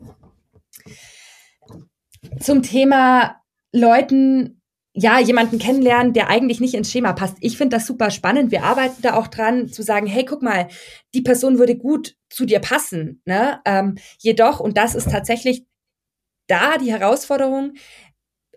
Zum 2.39 2.63
Thema 2.63 3.35
Leuten 3.71 4.58
ja, 4.93 5.19
jemanden 5.19 5.59
kennenlernen, 5.59 6.13
der 6.13 6.29
eigentlich 6.29 6.59
nicht 6.59 6.73
ins 6.73 6.91
Schema 6.91 7.13
passt. 7.13 7.37
Ich 7.41 7.57
finde 7.57 7.77
das 7.77 7.85
super 7.85 8.09
spannend. 8.09 8.51
Wir 8.51 8.63
arbeiten 8.63 9.01
da 9.01 9.15
auch 9.15 9.27
dran, 9.27 9.67
zu 9.67 9.83
sagen, 9.83 10.07
hey, 10.07 10.25
guck 10.25 10.41
mal, 10.41 10.67
die 11.13 11.21
Person 11.21 11.59
würde 11.59 11.77
gut 11.77 12.15
zu 12.29 12.45
dir 12.45 12.59
passen. 12.59 13.21
Ne? 13.25 13.61
Ähm, 13.65 13.97
jedoch, 14.19 14.59
und 14.59 14.77
das 14.77 14.95
ist 14.95 15.11
tatsächlich 15.11 15.65
da 16.47 16.77
die 16.77 16.91
Herausforderung, 16.91 17.73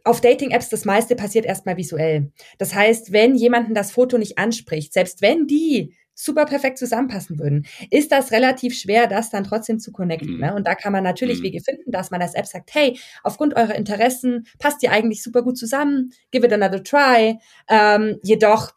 auf 0.05 0.21
Dating-Apps 0.21 0.69
das 0.69 0.85
meiste 0.85 1.15
passiert 1.15 1.45
erstmal 1.45 1.77
visuell. 1.77 2.33
Das 2.59 2.75
heißt, 2.75 3.13
wenn 3.13 3.37
jemanden 3.37 3.75
das 3.75 3.93
Foto 3.93 4.19
nicht 4.19 4.39
anspricht, 4.39 4.93
selbst 4.93 5.23
wenn 5.23 5.47
die 5.47 5.95
super 6.25 6.47
perfekt 6.47 6.79
zusammenpassen 6.79 7.39
würden, 7.39 7.67
ist 7.91 8.13
das 8.13 8.33
relativ 8.33 8.79
schwer, 8.79 9.07
das 9.07 9.31
dann 9.31 9.45
trotzdem 9.45 9.79
zu 9.79 9.93
connecten. 9.93 10.35
Mhm. 10.35 10.41
Ne? 10.41 10.55
Und 10.55 10.67
da 10.67 10.75
kann 10.75 10.93
man 10.93 11.05
natürlich 11.05 11.41
mhm. 11.41 11.45
Wege 11.45 11.61
finden, 11.61 11.91
dass 11.91 12.11
man 12.11 12.23
als 12.23 12.35
App 12.35 12.47
sagt, 12.47 12.75
hey, 12.75 12.99
aufgrund 13.23 13.55
eurer 13.55 13.75
Interessen 13.75 14.47
passt 14.59 14.83
ihr 14.83 14.93
eigentlich 14.93 15.23
super 15.23 15.43
gut 15.43 15.59
zusammen, 15.59 16.13
give 16.31 16.47
it 16.47 16.53
another 16.53 16.83
try. 16.83 17.39
Ähm, 17.69 18.19
jedoch 18.23 18.73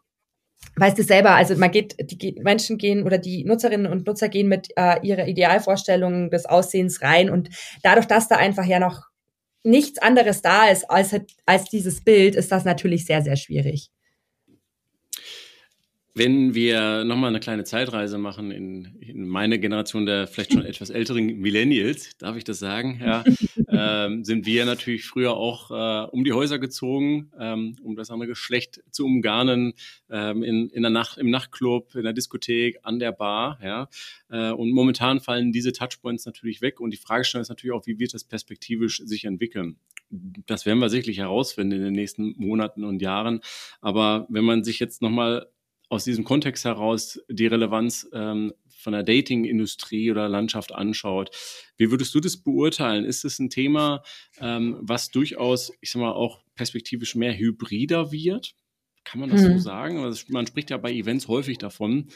weißt 0.76 0.98
du 0.98 1.02
selber, 1.02 1.30
also 1.30 1.56
man 1.56 1.70
geht, 1.70 1.96
die 1.98 2.38
Menschen 2.42 2.78
gehen 2.78 3.04
oder 3.04 3.18
die 3.18 3.44
Nutzerinnen 3.44 3.90
und 3.90 4.06
Nutzer 4.06 4.28
gehen 4.28 4.48
mit 4.48 4.68
äh, 4.76 4.98
ihrer 5.02 5.26
Idealvorstellung 5.26 6.30
des 6.30 6.46
Aussehens 6.46 7.02
rein 7.02 7.30
und 7.30 7.48
dadurch, 7.82 8.06
dass 8.06 8.28
da 8.28 8.36
einfach 8.36 8.64
ja 8.64 8.78
noch 8.78 9.04
nichts 9.62 9.98
anderes 9.98 10.42
da 10.42 10.68
ist 10.68 10.88
als, 10.90 11.14
als 11.44 11.64
dieses 11.64 12.04
Bild, 12.04 12.36
ist 12.36 12.52
das 12.52 12.64
natürlich 12.64 13.04
sehr, 13.04 13.22
sehr 13.22 13.36
schwierig. 13.36 13.90
Wenn 16.18 16.54
wir 16.54 17.04
nochmal 17.04 17.28
eine 17.28 17.40
kleine 17.40 17.64
Zeitreise 17.64 18.16
machen 18.16 18.50
in, 18.50 18.96
in, 19.00 19.28
meine 19.28 19.58
Generation 19.58 20.06
der 20.06 20.26
vielleicht 20.26 20.54
schon 20.54 20.64
etwas 20.64 20.88
älteren 20.88 21.26
Millennials, 21.26 22.16
darf 22.16 22.38
ich 22.38 22.44
das 22.44 22.58
sagen, 22.58 22.98
ja, 23.04 23.22
ähm, 23.68 24.24
sind 24.24 24.46
wir 24.46 24.64
natürlich 24.64 25.04
früher 25.04 25.36
auch 25.36 25.70
äh, 25.70 26.08
um 26.08 26.24
die 26.24 26.32
Häuser 26.32 26.58
gezogen, 26.58 27.30
ähm, 27.38 27.76
um 27.82 27.96
das 27.96 28.10
andere 28.10 28.28
Geschlecht 28.28 28.82
zu 28.90 29.04
umgarnen, 29.04 29.74
ähm, 30.08 30.42
in, 30.42 30.70
in 30.70 30.80
der 30.80 30.90
Nacht, 30.90 31.18
im 31.18 31.28
Nachtclub, 31.28 31.94
in 31.94 32.04
der 32.04 32.14
Diskothek, 32.14 32.78
an 32.82 32.98
der 32.98 33.12
Bar, 33.12 33.58
ja. 33.62 33.90
Äh, 34.30 34.52
und 34.52 34.72
momentan 34.72 35.20
fallen 35.20 35.52
diese 35.52 35.72
Touchpoints 35.72 36.24
natürlich 36.24 36.62
weg 36.62 36.80
und 36.80 36.94
die 36.94 36.96
Fragestellung 36.96 37.42
ist 37.42 37.50
natürlich 37.50 37.74
auch, 37.74 37.86
wie 37.86 37.98
wird 37.98 38.14
das 38.14 38.24
perspektivisch 38.24 39.02
sich 39.04 39.26
entwickeln? 39.26 39.76
Das 40.46 40.64
werden 40.64 40.78
wir 40.78 40.88
sicherlich 40.88 41.18
herausfinden 41.18 41.76
in 41.76 41.84
den 41.84 41.92
nächsten 41.92 42.34
Monaten 42.38 42.84
und 42.84 43.02
Jahren. 43.02 43.40
Aber 43.82 44.26
wenn 44.30 44.44
man 44.44 44.64
sich 44.64 44.78
jetzt 44.78 45.02
nochmal 45.02 45.48
aus 45.88 46.04
diesem 46.04 46.24
Kontext 46.24 46.64
heraus 46.64 47.20
die 47.28 47.46
Relevanz 47.46 48.08
ähm, 48.12 48.52
von 48.76 48.92
der 48.92 49.02
Dating-Industrie 49.02 50.10
oder 50.10 50.28
Landschaft 50.28 50.72
anschaut. 50.72 51.30
Wie 51.76 51.90
würdest 51.90 52.14
du 52.14 52.20
das 52.20 52.36
beurteilen? 52.36 53.04
Ist 53.04 53.24
es 53.24 53.38
ein 53.38 53.50
Thema, 53.50 54.02
ähm, 54.40 54.78
was 54.80 55.10
durchaus, 55.10 55.72
ich 55.80 55.90
sag 55.90 56.00
mal, 56.00 56.12
auch 56.12 56.42
perspektivisch 56.54 57.14
mehr 57.14 57.36
hybrider 57.36 58.10
wird? 58.10 58.54
Kann 59.04 59.20
man 59.20 59.30
das 59.30 59.42
hm. 59.42 59.52
so 59.52 59.58
sagen? 59.58 59.98
Also 59.98 60.24
man 60.28 60.46
spricht 60.46 60.70
ja 60.70 60.76
bei 60.76 60.92
Events 60.92 61.28
häufig 61.28 61.58
davon. 61.58 62.08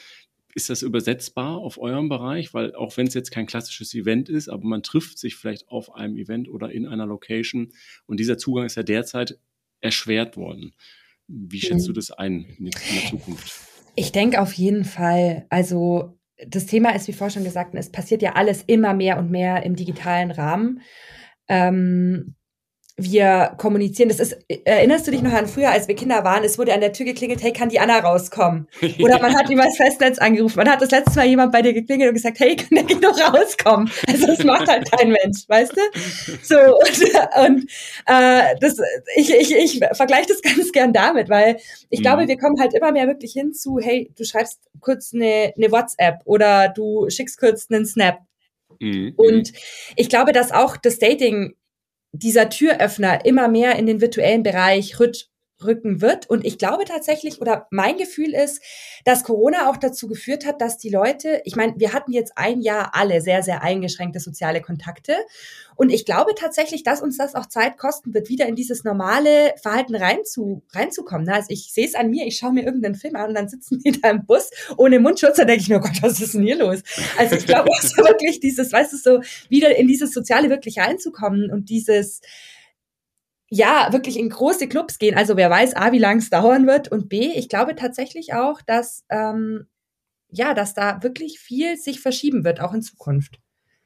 Ist 0.54 0.68
das 0.68 0.82
übersetzbar 0.82 1.58
auf 1.58 1.78
eurem 1.78 2.08
Bereich? 2.08 2.52
Weil 2.52 2.74
auch 2.74 2.96
wenn 2.96 3.06
es 3.06 3.14
jetzt 3.14 3.30
kein 3.30 3.46
klassisches 3.46 3.94
Event 3.94 4.28
ist, 4.28 4.48
aber 4.48 4.64
man 4.64 4.82
trifft 4.82 5.18
sich 5.18 5.36
vielleicht 5.36 5.68
auf 5.68 5.94
einem 5.94 6.16
Event 6.16 6.48
oder 6.48 6.72
in 6.72 6.86
einer 6.86 7.06
Location 7.06 7.72
und 8.06 8.18
dieser 8.18 8.36
Zugang 8.36 8.66
ist 8.66 8.74
ja 8.74 8.82
derzeit 8.82 9.38
erschwert 9.80 10.36
worden. 10.36 10.74
Wie 11.32 11.60
schätzt 11.60 11.86
du 11.88 11.92
das 11.92 12.10
ein 12.10 12.46
in 12.58 12.70
der 12.70 13.10
Zukunft? 13.10 13.52
Ich 13.94 14.12
denke 14.12 14.40
auf 14.40 14.52
jeden 14.52 14.84
Fall. 14.84 15.46
Also 15.48 16.18
das 16.46 16.66
Thema 16.66 16.94
ist, 16.94 17.06
wie 17.06 17.12
vorhin 17.12 17.34
schon 17.34 17.44
gesagt, 17.44 17.74
es 17.74 17.90
passiert 17.90 18.22
ja 18.22 18.32
alles 18.34 18.62
immer 18.66 18.94
mehr 18.94 19.18
und 19.18 19.30
mehr 19.30 19.62
im 19.62 19.76
digitalen 19.76 20.30
Rahmen. 20.30 20.80
Ähm, 21.48 22.34
wir 23.02 23.54
kommunizieren. 23.56 24.08
Das 24.08 24.20
ist, 24.20 24.38
erinnerst 24.64 25.06
du 25.06 25.10
dich 25.10 25.22
noch 25.22 25.32
an 25.32 25.46
früher, 25.46 25.70
als 25.70 25.88
wir 25.88 25.94
Kinder 25.94 26.24
waren? 26.24 26.44
Es 26.44 26.58
wurde 26.58 26.74
an 26.74 26.80
der 26.80 26.92
Tür 26.92 27.06
geklingelt, 27.06 27.42
hey, 27.42 27.52
kann 27.52 27.68
die 27.68 27.80
Anna 27.80 27.98
rauskommen? 27.98 28.68
Oder 29.00 29.20
man 29.20 29.34
hat 29.36 29.48
jemals 29.48 29.76
Festnetz 29.76 30.18
angerufen. 30.18 30.56
Man 30.56 30.68
hat 30.68 30.82
das 30.82 30.90
letzte 30.90 31.16
Mal 31.16 31.26
jemand 31.26 31.52
bei 31.52 31.62
dir 31.62 31.72
geklingelt 31.72 32.08
und 32.08 32.14
gesagt, 32.14 32.40
hey, 32.40 32.56
kann 32.56 32.86
der 32.86 32.96
noch 32.96 33.18
rauskommen? 33.34 33.90
Also 34.08 34.26
das 34.26 34.44
macht 34.44 34.68
halt 34.68 34.90
kein 34.90 35.08
Mensch, 35.08 35.48
weißt 35.48 35.72
du? 35.76 35.80
So, 36.42 36.56
und, 36.56 37.46
und 37.46 37.70
äh, 38.06 38.54
das, 38.60 38.78
ich, 39.16 39.32
ich, 39.32 39.54
ich 39.54 39.80
vergleiche 39.92 40.28
das 40.28 40.42
ganz 40.42 40.72
gern 40.72 40.92
damit, 40.92 41.28
weil 41.28 41.56
ich 41.88 42.00
mhm. 42.00 42.02
glaube, 42.02 42.28
wir 42.28 42.38
kommen 42.38 42.60
halt 42.60 42.74
immer 42.74 42.92
mehr 42.92 43.06
wirklich 43.06 43.32
hin 43.32 43.52
zu, 43.52 43.78
hey, 43.80 44.10
du 44.16 44.24
schreibst 44.24 44.60
kurz 44.80 45.12
eine, 45.14 45.52
eine 45.56 45.70
WhatsApp 45.70 46.20
oder 46.24 46.68
du 46.68 47.08
schickst 47.08 47.38
kurz 47.38 47.66
einen 47.70 47.86
Snap. 47.86 48.18
Mhm. 48.80 49.14
Und 49.16 49.52
ich 49.96 50.08
glaube, 50.08 50.32
dass 50.32 50.52
auch 50.52 50.76
das 50.76 50.98
Dating 50.98 51.54
dieser 52.12 52.48
Türöffner 52.48 53.24
immer 53.24 53.48
mehr 53.48 53.76
in 53.76 53.86
den 53.86 54.00
virtuellen 54.00 54.42
Bereich 54.42 54.98
rüt 54.98 55.29
rücken 55.64 56.00
wird. 56.00 56.28
Und 56.28 56.44
ich 56.44 56.58
glaube 56.58 56.84
tatsächlich, 56.84 57.40
oder 57.40 57.66
mein 57.70 57.96
Gefühl 57.96 58.34
ist, 58.34 58.62
dass 59.04 59.24
Corona 59.24 59.70
auch 59.70 59.76
dazu 59.76 60.08
geführt 60.08 60.46
hat, 60.46 60.60
dass 60.60 60.78
die 60.78 60.90
Leute, 60.90 61.42
ich 61.44 61.56
meine, 61.56 61.74
wir 61.76 61.92
hatten 61.92 62.12
jetzt 62.12 62.32
ein 62.36 62.60
Jahr 62.60 62.94
alle 62.94 63.20
sehr, 63.20 63.42
sehr 63.42 63.62
eingeschränkte 63.62 64.20
soziale 64.20 64.60
Kontakte. 64.60 65.16
Und 65.76 65.90
ich 65.90 66.04
glaube 66.04 66.34
tatsächlich, 66.34 66.82
dass 66.82 67.00
uns 67.00 67.16
das 67.16 67.34
auch 67.34 67.46
Zeit 67.46 67.78
kosten 67.78 68.12
wird, 68.12 68.28
wieder 68.28 68.46
in 68.46 68.54
dieses 68.54 68.84
normale 68.84 69.54
Verhalten 69.62 69.94
reinzu, 69.94 70.62
reinzukommen. 70.72 71.28
Also 71.28 71.46
ich 71.50 71.72
sehe 71.72 71.86
es 71.86 71.94
an 71.94 72.10
mir, 72.10 72.26
ich 72.26 72.36
schaue 72.36 72.52
mir 72.52 72.64
irgendeinen 72.64 72.96
Film 72.96 73.16
an 73.16 73.30
und 73.30 73.34
dann 73.34 73.48
sitzen 73.48 73.78
die 73.78 73.92
da 74.00 74.10
im 74.10 74.26
Bus 74.26 74.50
ohne 74.76 75.00
Mundschutz, 75.00 75.36
da 75.36 75.44
denke 75.44 75.62
ich 75.62 75.74
oh 75.74 75.80
Gott, 75.80 76.02
was 76.02 76.20
ist 76.20 76.34
denn 76.34 76.42
hier 76.42 76.58
los? 76.58 76.82
Also 77.16 77.36
ich 77.36 77.46
glaube, 77.46 77.70
es 77.78 77.84
ist 77.84 77.96
wirklich 77.96 78.40
dieses, 78.40 78.72
weißt 78.72 78.92
du, 78.92 78.96
so 78.96 79.20
wieder 79.48 79.74
in 79.76 79.86
dieses 79.86 80.12
Soziale 80.12 80.50
wirklich 80.50 80.78
reinzukommen 80.78 81.50
und 81.50 81.70
dieses, 81.70 82.20
ja, 83.50 83.88
wirklich 83.92 84.18
in 84.18 84.30
große 84.30 84.68
Clubs 84.68 84.98
gehen. 84.98 85.16
Also 85.16 85.36
wer 85.36 85.50
weiß, 85.50 85.74
A, 85.76 85.92
wie 85.92 85.98
lange 85.98 86.20
es 86.20 86.30
dauern 86.30 86.66
wird 86.66 86.90
und 86.90 87.08
B, 87.08 87.32
ich 87.34 87.48
glaube 87.48 87.74
tatsächlich 87.74 88.32
auch, 88.34 88.62
dass 88.62 89.04
ähm, 89.10 89.66
ja, 90.30 90.54
dass 90.54 90.74
da 90.74 91.02
wirklich 91.02 91.40
viel 91.40 91.76
sich 91.76 92.00
verschieben 92.00 92.44
wird, 92.44 92.60
auch 92.60 92.72
in 92.74 92.82
Zukunft. 92.82 93.40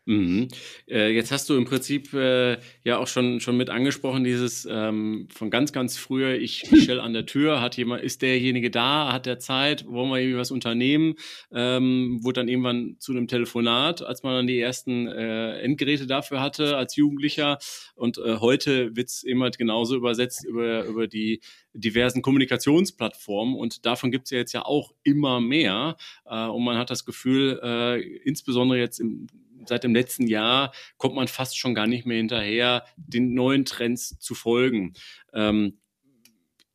Mhm. 0.06 0.48
Äh, 0.86 1.14
jetzt 1.14 1.32
hast 1.32 1.48
du 1.48 1.56
im 1.56 1.64
Prinzip 1.64 2.12
äh, 2.12 2.58
ja 2.82 2.98
auch 2.98 3.06
schon, 3.06 3.40
schon 3.40 3.56
mit 3.56 3.70
angesprochen, 3.70 4.22
dieses 4.22 4.68
ähm, 4.70 5.28
von 5.32 5.50
ganz, 5.50 5.72
ganz 5.72 5.96
früher, 5.96 6.34
ich 6.34 6.64
stelle 6.82 7.02
an 7.02 7.14
der 7.14 7.24
Tür, 7.24 7.62
hat 7.62 7.78
jemand, 7.78 8.02
ist 8.02 8.20
derjenige 8.20 8.70
da, 8.70 9.12
hat 9.12 9.24
der 9.24 9.38
Zeit, 9.38 9.86
wollen 9.88 10.10
wir 10.10 10.18
irgendwie 10.18 10.38
was 10.38 10.50
unternehmen, 10.50 11.14
ähm, 11.52 12.20
wurde 12.22 12.40
dann 12.40 12.48
irgendwann 12.48 12.96
zu 12.98 13.12
einem 13.12 13.28
Telefonat, 13.28 14.02
als 14.02 14.22
man 14.22 14.34
dann 14.34 14.46
die 14.46 14.60
ersten 14.60 15.06
äh, 15.06 15.58
Endgeräte 15.60 16.06
dafür 16.06 16.42
hatte 16.42 16.76
als 16.76 16.96
Jugendlicher. 16.96 17.58
Und 17.94 18.18
äh, 18.18 18.36
heute 18.40 18.94
wird's 18.96 19.22
immer 19.22 19.50
genauso 19.50 19.96
übersetzt 19.96 20.44
über, 20.44 20.84
über 20.84 21.06
die 21.06 21.40
diversen 21.72 22.20
Kommunikationsplattformen. 22.20 23.54
Und 23.54 23.86
davon 23.86 24.10
gibt's 24.10 24.30
ja 24.30 24.38
jetzt 24.38 24.52
ja 24.52 24.66
auch 24.66 24.92
immer 25.02 25.40
mehr. 25.40 25.96
Äh, 26.26 26.46
und 26.46 26.62
man 26.62 26.76
hat 26.76 26.90
das 26.90 27.06
Gefühl, 27.06 27.58
äh, 27.62 28.00
insbesondere 28.00 28.78
jetzt 28.78 29.00
im 29.00 29.28
seit 29.68 29.84
dem 29.84 29.94
letzten 29.94 30.26
Jahr 30.26 30.72
kommt 30.96 31.14
man 31.14 31.28
fast 31.28 31.58
schon 31.58 31.74
gar 31.74 31.86
nicht 31.86 32.06
mehr 32.06 32.18
hinterher, 32.18 32.84
den 32.96 33.34
neuen 33.34 33.64
Trends 33.64 34.18
zu 34.18 34.34
folgen. 34.34 34.94
Ähm, 35.32 35.78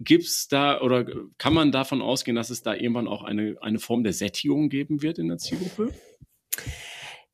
Gibt 0.02 0.24
es 0.24 0.48
da 0.48 0.80
oder 0.80 1.06
kann 1.38 1.54
man 1.54 1.74
davon 1.74 2.02
ausgehen, 2.02 2.36
dass 2.36 2.50
es 2.50 2.64
da 2.64 2.74
irgendwann 2.74 3.08
auch 3.08 3.24
eine, 3.24 3.58
eine 3.60 3.80
Form 3.80 4.04
der 4.04 4.14
Sättigung 4.14 4.70
geben 4.70 5.02
wird 5.02 5.20
in 5.20 5.28
der 5.28 5.38
Zielgruppe? 5.38 5.94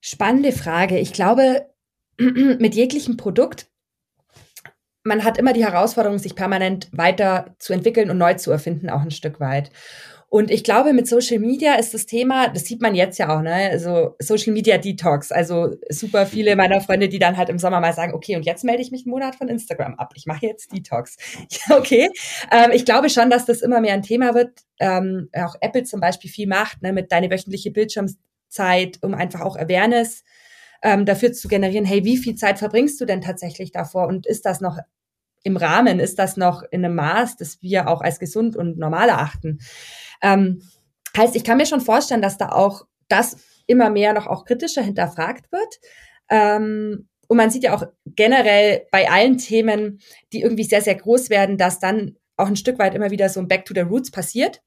Spannende 0.02 0.52
Frage. 0.52 1.00
Ich 1.00 1.14
glaube, 1.14 1.68
mit 2.18 2.74
jeglichem 2.74 3.18
Produkt, 3.18 3.68
man 5.04 5.24
hat 5.24 5.38
immer 5.38 5.54
die 5.54 5.64
Herausforderung, 5.64 6.18
sich 6.18 6.36
permanent 6.36 6.90
weiter 6.92 7.56
zu 7.60 7.74
entwickeln 7.74 8.10
und 8.10 8.18
neu 8.18 8.34
zu 8.34 8.52
erfinden, 8.52 8.90
auch 8.90 9.02
ein 9.02 9.12
Stück 9.12 9.40
weit. 9.40 9.70
Und 10.36 10.52
ich 10.52 10.66
glaube, 10.66 10.92
mit 10.92 11.08
Social 11.08 11.40
Media 11.40 11.76
ist 11.76 11.94
das 11.94 12.08
Thema, 12.08 12.50
das 12.50 12.66
sieht 12.66 12.82
man 12.82 12.94
jetzt 12.94 13.18
ja 13.20 13.34
auch, 13.34 13.42
ne? 13.42 13.70
Also 13.72 14.18
Social 14.20 14.52
Media 14.52 14.78
Detox. 14.78 15.32
Also 15.32 15.78
super 15.88 16.26
viele 16.26 16.58
meiner 16.58 16.82
Freunde, 16.82 17.08
die 17.08 17.20
dann 17.20 17.38
halt 17.38 17.48
im 17.48 17.58
Sommer 17.58 17.80
mal 17.80 17.94
sagen, 17.94 18.14
okay, 18.14 18.36
und 18.36 18.46
jetzt 18.46 18.66
melde 18.66 18.82
ich 18.82 18.92
mich 18.92 19.06
einen 19.06 19.12
Monat 19.12 19.38
von 19.38 19.48
Instagram 19.48 19.96
ab. 19.96 20.12
Ich 20.18 20.26
mache 20.26 20.46
jetzt 20.46 20.74
Detox. 20.74 21.16
Ja, 21.70 21.78
okay. 21.78 22.10
Ähm, 22.52 22.72
ich 22.74 22.84
glaube 22.84 23.10
schon, 23.10 23.30
dass 23.30 23.46
das 23.46 23.62
immer 23.62 23.80
mehr 23.80 23.94
ein 23.94 24.02
Thema 24.02 24.34
wird. 24.34 24.60
Ähm, 24.82 25.30
auch 25.32 25.56
Apple 25.62 25.84
zum 25.84 26.02
Beispiel 26.02 26.30
viel 26.30 26.48
macht, 26.48 26.82
ne, 26.82 26.92
mit 26.92 27.14
deine 27.14 27.32
wöchentliche 27.32 27.72
Bildschirmzeit, 27.72 28.98
um 29.04 29.14
einfach 29.14 29.40
auch 29.40 29.56
Awareness 29.56 30.26
ähm, 30.84 31.06
dafür 31.06 31.32
zu 31.32 31.48
generieren, 31.48 31.86
hey, 31.86 32.04
wie 32.04 32.18
viel 32.18 32.36
Zeit 32.36 32.60
verbringst 32.60 33.00
du 33.00 33.06
denn 33.06 33.22
tatsächlich 33.22 33.72
davor? 33.72 34.08
Und 34.08 34.28
ist 34.28 34.46
das 34.46 34.60
noch 34.60 34.80
im 35.46 35.58
Rahmen? 35.58 36.00
Ist 36.00 36.20
das 36.20 36.38
noch 36.38 36.64
in 36.72 36.84
einem 36.84 36.96
Maß, 36.96 37.38
das 37.38 37.62
wir 37.62 37.88
auch 37.88 38.02
als 38.02 38.20
gesund 38.20 38.56
und 38.56 38.78
normal 38.78 39.10
erachten? 39.10 39.60
Ähm, 40.22 40.62
heißt, 41.16 41.36
ich 41.36 41.44
kann 41.44 41.58
mir 41.58 41.68
schon 41.68 41.82
vorstellen, 41.82 42.22
dass 42.22 42.38
da 42.38 42.50
auch 42.50 42.86
das 43.08 43.38
immer 43.68 43.90
mehr 43.90 44.14
noch 44.14 44.28
auch 44.28 44.46
kritischer 44.46 44.82
hinterfragt 44.82 45.52
wird. 45.52 45.80
Ähm, 46.30 47.08
und 47.28 47.38
man 47.38 47.52
sieht 47.52 47.64
ja 47.64 47.76
auch 47.76 47.84
generell 48.06 48.86
bei 48.92 49.10
allen 49.10 49.38
Themen, 49.38 50.00
die 50.34 50.42
irgendwie 50.42 50.64
sehr, 50.64 50.82
sehr 50.82 50.96
groß 50.96 51.30
werden, 51.30 51.58
dass 51.58 51.80
dann 51.80 52.18
auch 52.38 52.48
ein 52.48 52.56
Stück 52.56 52.80
weit 52.80 52.96
immer 52.96 53.12
wieder 53.12 53.30
so 53.30 53.40
ein 53.40 53.48
Back 53.48 53.66
to 53.66 53.74
the 53.74 53.82
Roots 53.82 54.12
passiert. 54.12 54.62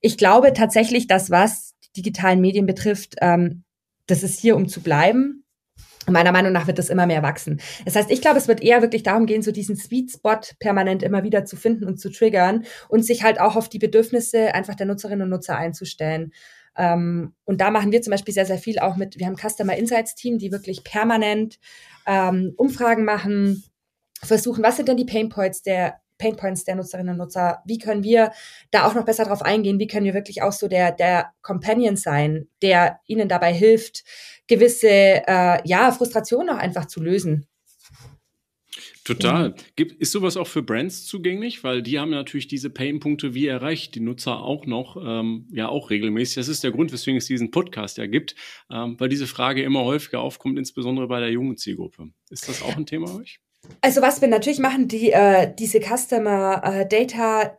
Ich 0.00 0.16
glaube 0.16 0.52
tatsächlich, 0.52 1.06
dass 1.06 1.30
was 1.30 1.74
die 1.82 2.02
digitalen 2.02 2.40
Medien 2.40 2.66
betrifft, 2.66 3.16
ähm, 3.20 3.64
das 4.06 4.22
ist 4.22 4.40
hier, 4.40 4.56
um 4.56 4.68
zu 4.68 4.82
bleiben. 4.82 5.44
Meiner 6.06 6.32
Meinung 6.32 6.52
nach 6.52 6.66
wird 6.66 6.78
das 6.78 6.88
immer 6.88 7.06
mehr 7.06 7.22
wachsen. 7.22 7.60
Das 7.84 7.94
heißt, 7.94 8.10
ich 8.10 8.22
glaube, 8.22 8.38
es 8.38 8.48
wird 8.48 8.62
eher 8.62 8.80
wirklich 8.80 9.02
darum 9.02 9.26
gehen, 9.26 9.42
so 9.42 9.52
diesen 9.52 9.76
Sweet 9.76 10.10
Spot 10.12 10.40
permanent 10.58 11.02
immer 11.02 11.22
wieder 11.24 11.44
zu 11.44 11.56
finden 11.56 11.84
und 11.84 12.00
zu 12.00 12.10
triggern 12.10 12.64
und 12.88 13.04
sich 13.04 13.22
halt 13.22 13.38
auch 13.38 13.54
auf 13.54 13.68
die 13.68 13.78
Bedürfnisse 13.78 14.54
einfach 14.54 14.74
der 14.74 14.86
Nutzerinnen 14.86 15.24
und 15.24 15.30
Nutzer 15.30 15.56
einzustellen. 15.56 16.32
Ähm, 16.76 17.34
und 17.44 17.60
da 17.60 17.70
machen 17.70 17.92
wir 17.92 18.00
zum 18.00 18.12
Beispiel 18.12 18.32
sehr, 18.32 18.46
sehr 18.46 18.58
viel 18.58 18.78
auch 18.78 18.96
mit, 18.96 19.18
wir 19.18 19.26
haben 19.26 19.36
Customer 19.36 19.76
Insights 19.76 20.14
Team, 20.14 20.38
die 20.38 20.52
wirklich 20.52 20.84
permanent 20.84 21.58
ähm, 22.06 22.54
Umfragen 22.56 23.04
machen, 23.04 23.62
versuchen, 24.22 24.62
was 24.62 24.76
sind 24.76 24.88
denn 24.88 24.96
die 24.96 25.04
Pain 25.04 25.28
Points 25.28 25.62
der 25.62 26.00
Pain 26.20 26.36
Points 26.36 26.64
der 26.64 26.76
Nutzerinnen 26.76 27.14
und 27.14 27.18
Nutzer? 27.18 27.62
Wie 27.64 27.78
können 27.78 28.04
wir 28.04 28.30
da 28.70 28.86
auch 28.86 28.94
noch 28.94 29.04
besser 29.04 29.24
drauf 29.24 29.42
eingehen? 29.42 29.80
Wie 29.80 29.86
können 29.86 30.06
wir 30.06 30.14
wirklich 30.14 30.42
auch 30.42 30.52
so 30.52 30.68
der, 30.68 30.92
der 30.92 31.32
Companion 31.42 31.96
sein, 31.96 32.46
der 32.62 33.00
ihnen 33.06 33.28
dabei 33.28 33.52
hilft, 33.52 34.04
gewisse 34.50 34.88
äh, 34.88 35.60
ja, 35.64 35.90
Frustrationen 35.92 36.50
auch 36.50 36.58
einfach 36.58 36.86
zu 36.86 37.00
lösen. 37.00 37.46
Total. 39.04 39.54
Gibt, 39.76 40.00
ist 40.00 40.12
sowas 40.12 40.36
auch 40.36 40.46
für 40.46 40.62
Brands 40.62 41.06
zugänglich? 41.06 41.64
Weil 41.64 41.82
die 41.82 41.98
haben 41.98 42.10
natürlich 42.10 42.48
diese 42.48 42.68
Pain-Punkte, 42.68 43.34
wie 43.34 43.46
erreicht 43.46 43.94
die 43.94 44.00
Nutzer 44.00 44.40
auch 44.40 44.66
noch, 44.66 44.96
ähm, 45.02 45.48
ja 45.50 45.68
auch 45.68 45.90
regelmäßig. 45.90 46.34
Das 46.36 46.48
ist 46.48 46.62
der 46.62 46.70
Grund, 46.70 46.92
weswegen 46.92 47.16
es 47.16 47.26
diesen 47.26 47.50
Podcast 47.50 47.96
ja 47.98 48.06
gibt, 48.06 48.34
ähm, 48.70 48.96
weil 48.98 49.08
diese 49.08 49.26
Frage 49.26 49.62
immer 49.62 49.84
häufiger 49.84 50.20
aufkommt, 50.20 50.58
insbesondere 50.58 51.08
bei 51.08 51.20
der 51.20 51.30
jungen 51.30 51.56
Zielgruppe. 51.56 52.10
Ist 52.28 52.48
das 52.48 52.62
auch 52.62 52.76
ein 52.76 52.86
Thema 52.86 53.14
euch? 53.16 53.40
Also 53.80 54.02
was 54.02 54.20
wir 54.20 54.28
natürlich 54.28 54.58
machen, 54.58 54.88
die, 54.88 55.12
äh, 55.12 55.52
diese 55.58 55.80
Customer 55.80 56.62
äh, 56.64 56.86
Data 56.86 57.58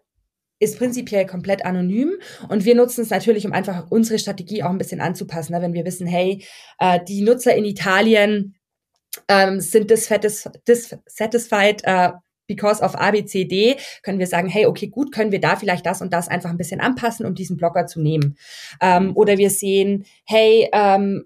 ist 0.60 0.78
prinzipiell 0.78 1.26
komplett 1.26 1.66
anonym 1.66 2.14
und 2.48 2.66
wir 2.66 2.76
nutzen 2.76 3.02
es 3.02 3.10
natürlich, 3.10 3.46
um 3.48 3.52
einfach 3.52 3.88
unsere 3.90 4.20
Strategie 4.20 4.62
auch 4.62 4.70
ein 4.70 4.78
bisschen 4.78 5.02
anzupassen. 5.02 5.54
Ne? 5.54 5.62
Wenn 5.62 5.74
wir 5.74 5.86
wissen, 5.86 6.06
hey, 6.06 6.46
äh, 6.80 7.00
die 7.08 7.24
Nutzer 7.24 7.56
in 7.56 7.66
Italien 7.66 8.56
ähm, 9.28 9.60
sind 9.60 9.90
dissatisfied 9.90 11.82
äh, 11.84 12.12
because 12.48 12.84
of 12.84 12.96
ABCD, 12.96 13.78
können 14.04 14.20
wir 14.20 14.28
sagen, 14.28 14.50
hey, 14.50 14.68
okay, 14.68 14.88
gut, 14.88 15.12
können 15.12 15.32
wir 15.32 15.40
da 15.40 15.56
vielleicht 15.56 15.86
das 15.86 16.02
und 16.02 16.14
das 16.14 16.28
einfach 16.28 16.50
ein 16.52 16.58
bisschen 16.58 16.82
anpassen, 16.82 17.26
um 17.26 17.34
diesen 17.34 17.58
Blocker 17.58 17.88
zu 17.88 18.02
nehmen. 18.02 18.38
Ähm, 18.82 19.16
oder 19.16 19.38
wir 19.38 19.50
sehen, 19.50 20.06
hey, 20.26 20.70
ähm, 20.74 21.26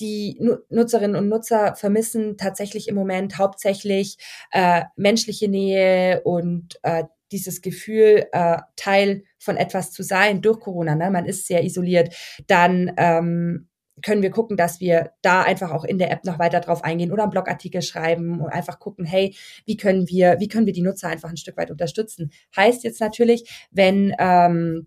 die 0.00 0.40
Nutzerinnen 0.68 1.16
und 1.16 1.28
Nutzer 1.28 1.74
vermissen 1.76 2.36
tatsächlich 2.36 2.88
im 2.88 2.94
Moment 2.94 3.38
hauptsächlich 3.38 4.18
äh, 4.52 4.82
menschliche 4.96 5.48
Nähe 5.48 6.22
und 6.22 6.78
äh, 6.82 7.04
dieses 7.32 7.62
Gefühl, 7.62 8.26
äh, 8.32 8.58
Teil 8.76 9.24
von 9.38 9.56
etwas 9.56 9.92
zu 9.92 10.02
sein 10.02 10.42
durch 10.42 10.60
Corona, 10.60 10.94
ne? 10.94 11.10
man 11.10 11.26
ist 11.26 11.46
sehr 11.46 11.64
isoliert, 11.64 12.14
dann 12.46 12.92
ähm, 12.96 13.68
können 14.02 14.22
wir 14.22 14.30
gucken, 14.30 14.56
dass 14.56 14.80
wir 14.80 15.12
da 15.22 15.42
einfach 15.42 15.72
auch 15.72 15.84
in 15.84 15.98
der 15.98 16.10
App 16.10 16.24
noch 16.24 16.38
weiter 16.38 16.60
drauf 16.60 16.84
eingehen 16.84 17.12
oder 17.12 17.22
einen 17.22 17.30
Blogartikel 17.30 17.80
schreiben 17.82 18.40
und 18.40 18.50
einfach 18.50 18.78
gucken, 18.78 19.04
hey, 19.04 19.34
wie 19.64 19.76
können 19.76 20.08
wir, 20.08 20.36
wie 20.38 20.48
können 20.48 20.66
wir 20.66 20.74
die 20.74 20.82
Nutzer 20.82 21.08
einfach 21.08 21.30
ein 21.30 21.38
Stück 21.38 21.56
weit 21.56 21.70
unterstützen? 21.70 22.30
Heißt 22.54 22.84
jetzt 22.84 23.00
natürlich, 23.00 23.66
wenn 23.70 24.14
ähm, 24.18 24.86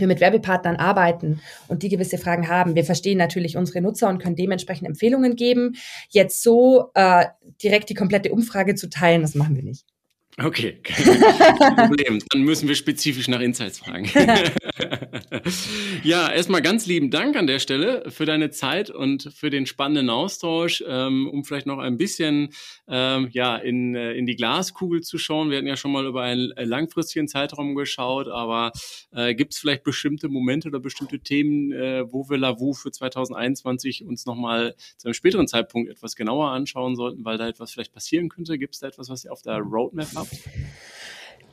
wir 0.00 0.06
mit 0.06 0.20
Werbepartnern 0.20 0.76
arbeiten 0.76 1.40
und 1.68 1.82
die 1.82 1.88
gewisse 1.88 2.18
Fragen 2.18 2.48
haben. 2.48 2.74
Wir 2.74 2.84
verstehen 2.84 3.18
natürlich 3.18 3.56
unsere 3.56 3.80
Nutzer 3.80 4.08
und 4.08 4.18
können 4.18 4.36
dementsprechend 4.36 4.88
Empfehlungen 4.88 5.36
geben. 5.36 5.76
Jetzt 6.08 6.42
so 6.42 6.90
äh, 6.94 7.26
direkt 7.62 7.90
die 7.90 7.94
komplette 7.94 8.32
Umfrage 8.32 8.74
zu 8.74 8.88
teilen, 8.88 9.22
das 9.22 9.34
machen 9.34 9.56
wir 9.56 9.62
nicht. 9.62 9.89
Okay, 10.38 10.78
kein 10.82 11.76
Problem. 11.76 12.20
Dann 12.30 12.42
müssen 12.42 12.68
wir 12.68 12.74
spezifisch 12.74 13.28
nach 13.28 13.40
Insights 13.40 13.80
fragen. 13.80 14.08
ja, 16.02 16.30
erstmal 16.30 16.62
ganz 16.62 16.86
lieben 16.86 17.10
Dank 17.10 17.36
an 17.36 17.46
der 17.46 17.58
Stelle 17.58 18.04
für 18.10 18.26
deine 18.26 18.50
Zeit 18.50 18.90
und 18.90 19.30
für 19.34 19.50
den 19.50 19.66
spannenden 19.66 20.08
Austausch, 20.08 20.82
ähm, 20.86 21.28
um 21.28 21.44
vielleicht 21.44 21.66
noch 21.66 21.78
ein 21.78 21.96
bisschen 21.96 22.50
ähm, 22.88 23.28
ja, 23.32 23.56
in, 23.56 23.94
äh, 23.94 24.12
in 24.12 24.24
die 24.24 24.36
Glaskugel 24.36 25.02
zu 25.02 25.18
schauen. 25.18 25.50
Wir 25.50 25.58
hatten 25.58 25.66
ja 25.66 25.76
schon 25.76 25.92
mal 25.92 26.06
über 26.06 26.22
einen 26.22 26.52
äh, 26.52 26.64
langfristigen 26.64 27.28
Zeitraum 27.28 27.74
geschaut, 27.74 28.28
aber 28.28 28.72
äh, 29.12 29.34
gibt 29.34 29.52
es 29.52 29.58
vielleicht 29.58 29.82
bestimmte 29.82 30.28
Momente 30.28 30.68
oder 30.68 30.80
bestimmte 30.80 31.18
Themen, 31.20 31.72
äh, 31.72 32.04
wo 32.10 32.30
wir 32.30 32.38
Lavu 32.38 32.72
für 32.72 32.92
2021 32.92 34.04
uns 34.04 34.26
nochmal 34.26 34.74
zu 34.96 35.08
einem 35.08 35.14
späteren 35.14 35.48
Zeitpunkt 35.48 35.90
etwas 35.90 36.14
genauer 36.14 36.50
anschauen 36.50 36.94
sollten, 36.94 37.24
weil 37.24 37.36
da 37.36 37.48
etwas 37.48 37.72
vielleicht 37.72 37.92
passieren 37.92 38.28
könnte? 38.28 38.58
Gibt 38.58 38.74
es 38.74 38.80
da 38.80 38.86
etwas, 38.86 39.10
was 39.10 39.24
ihr 39.24 39.32
auf 39.32 39.42
der 39.42 39.58
Roadmap 39.58 40.08
habt? 40.14 40.19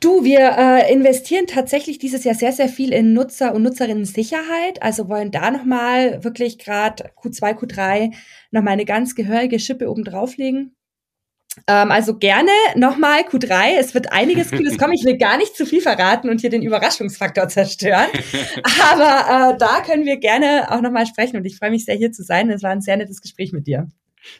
Du, 0.00 0.22
wir 0.22 0.54
äh, 0.56 0.92
investieren 0.92 1.48
tatsächlich 1.48 1.98
dieses 1.98 2.22
Jahr 2.22 2.36
sehr, 2.36 2.52
sehr 2.52 2.68
viel 2.68 2.92
in 2.92 3.14
Nutzer- 3.14 3.52
und 3.52 3.62
Nutzerinnen-Sicherheit. 3.64 4.80
Also 4.80 5.08
wollen 5.08 5.32
da 5.32 5.50
nochmal 5.50 6.22
wirklich 6.22 6.58
gerade 6.58 7.10
Q2, 7.20 7.58
Q3 7.58 8.14
nochmal 8.52 8.74
eine 8.74 8.84
ganz 8.84 9.16
gehörige 9.16 9.58
Schippe 9.58 9.90
oben 9.90 10.04
drauflegen. 10.04 10.76
Ähm, 11.66 11.90
also 11.90 12.16
gerne 12.16 12.50
nochmal 12.76 13.22
Q3. 13.22 13.76
Es 13.78 13.92
wird 13.92 14.12
einiges 14.12 14.50
Cooles 14.50 14.78
kommen. 14.78 14.92
Ich 14.92 15.04
will 15.04 15.18
gar 15.18 15.36
nicht 15.36 15.56
zu 15.56 15.66
viel 15.66 15.80
verraten 15.80 16.28
und 16.28 16.40
hier 16.40 16.50
den 16.50 16.62
Überraschungsfaktor 16.62 17.48
zerstören. 17.48 18.06
Aber 18.92 19.54
äh, 19.54 19.58
da 19.58 19.80
können 19.84 20.04
wir 20.04 20.18
gerne 20.18 20.68
auch 20.70 20.80
nochmal 20.80 21.06
sprechen 21.06 21.36
und 21.36 21.44
ich 21.44 21.56
freue 21.56 21.70
mich 21.70 21.84
sehr, 21.84 21.96
hier 21.96 22.12
zu 22.12 22.22
sein. 22.22 22.50
Es 22.50 22.62
war 22.62 22.70
ein 22.70 22.82
sehr 22.82 22.96
nettes 22.96 23.20
Gespräch 23.20 23.52
mit 23.52 23.66
dir. 23.66 23.88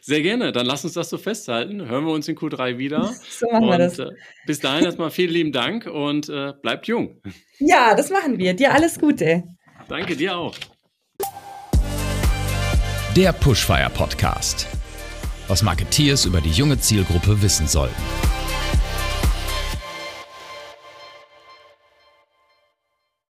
Sehr 0.01 0.21
gerne. 0.21 0.51
Dann 0.51 0.65
lass 0.65 0.83
uns 0.83 0.93
das 0.93 1.09
so 1.09 1.17
festhalten. 1.17 1.87
Hören 1.87 2.05
wir 2.05 2.13
uns 2.13 2.27
in 2.27 2.35
Q3 2.35 2.77
wieder. 2.77 3.13
So 3.29 3.49
machen 3.51 3.65
und, 3.65 3.69
wir 3.69 3.77
das. 3.77 3.99
Äh, 3.99 4.09
bis 4.45 4.59
dahin 4.59 4.83
erstmal 4.83 5.11
vielen 5.11 5.31
lieben 5.31 5.51
Dank 5.51 5.85
und 5.85 6.29
äh, 6.29 6.53
bleibt 6.61 6.87
jung. 6.87 7.21
Ja, 7.59 7.95
das 7.95 8.09
machen 8.09 8.37
wir. 8.37 8.53
Dir 8.53 8.73
alles 8.73 8.99
Gute. 8.99 9.43
Danke, 9.87 10.15
dir 10.15 10.35
auch. 10.35 10.55
Der 13.15 13.33
Pushfire 13.33 13.89
Podcast. 13.93 14.67
Was 15.47 15.63
Marketeers 15.63 16.25
über 16.25 16.41
die 16.41 16.51
junge 16.51 16.79
Zielgruppe 16.79 17.41
wissen 17.41 17.67
sollten. 17.67 17.95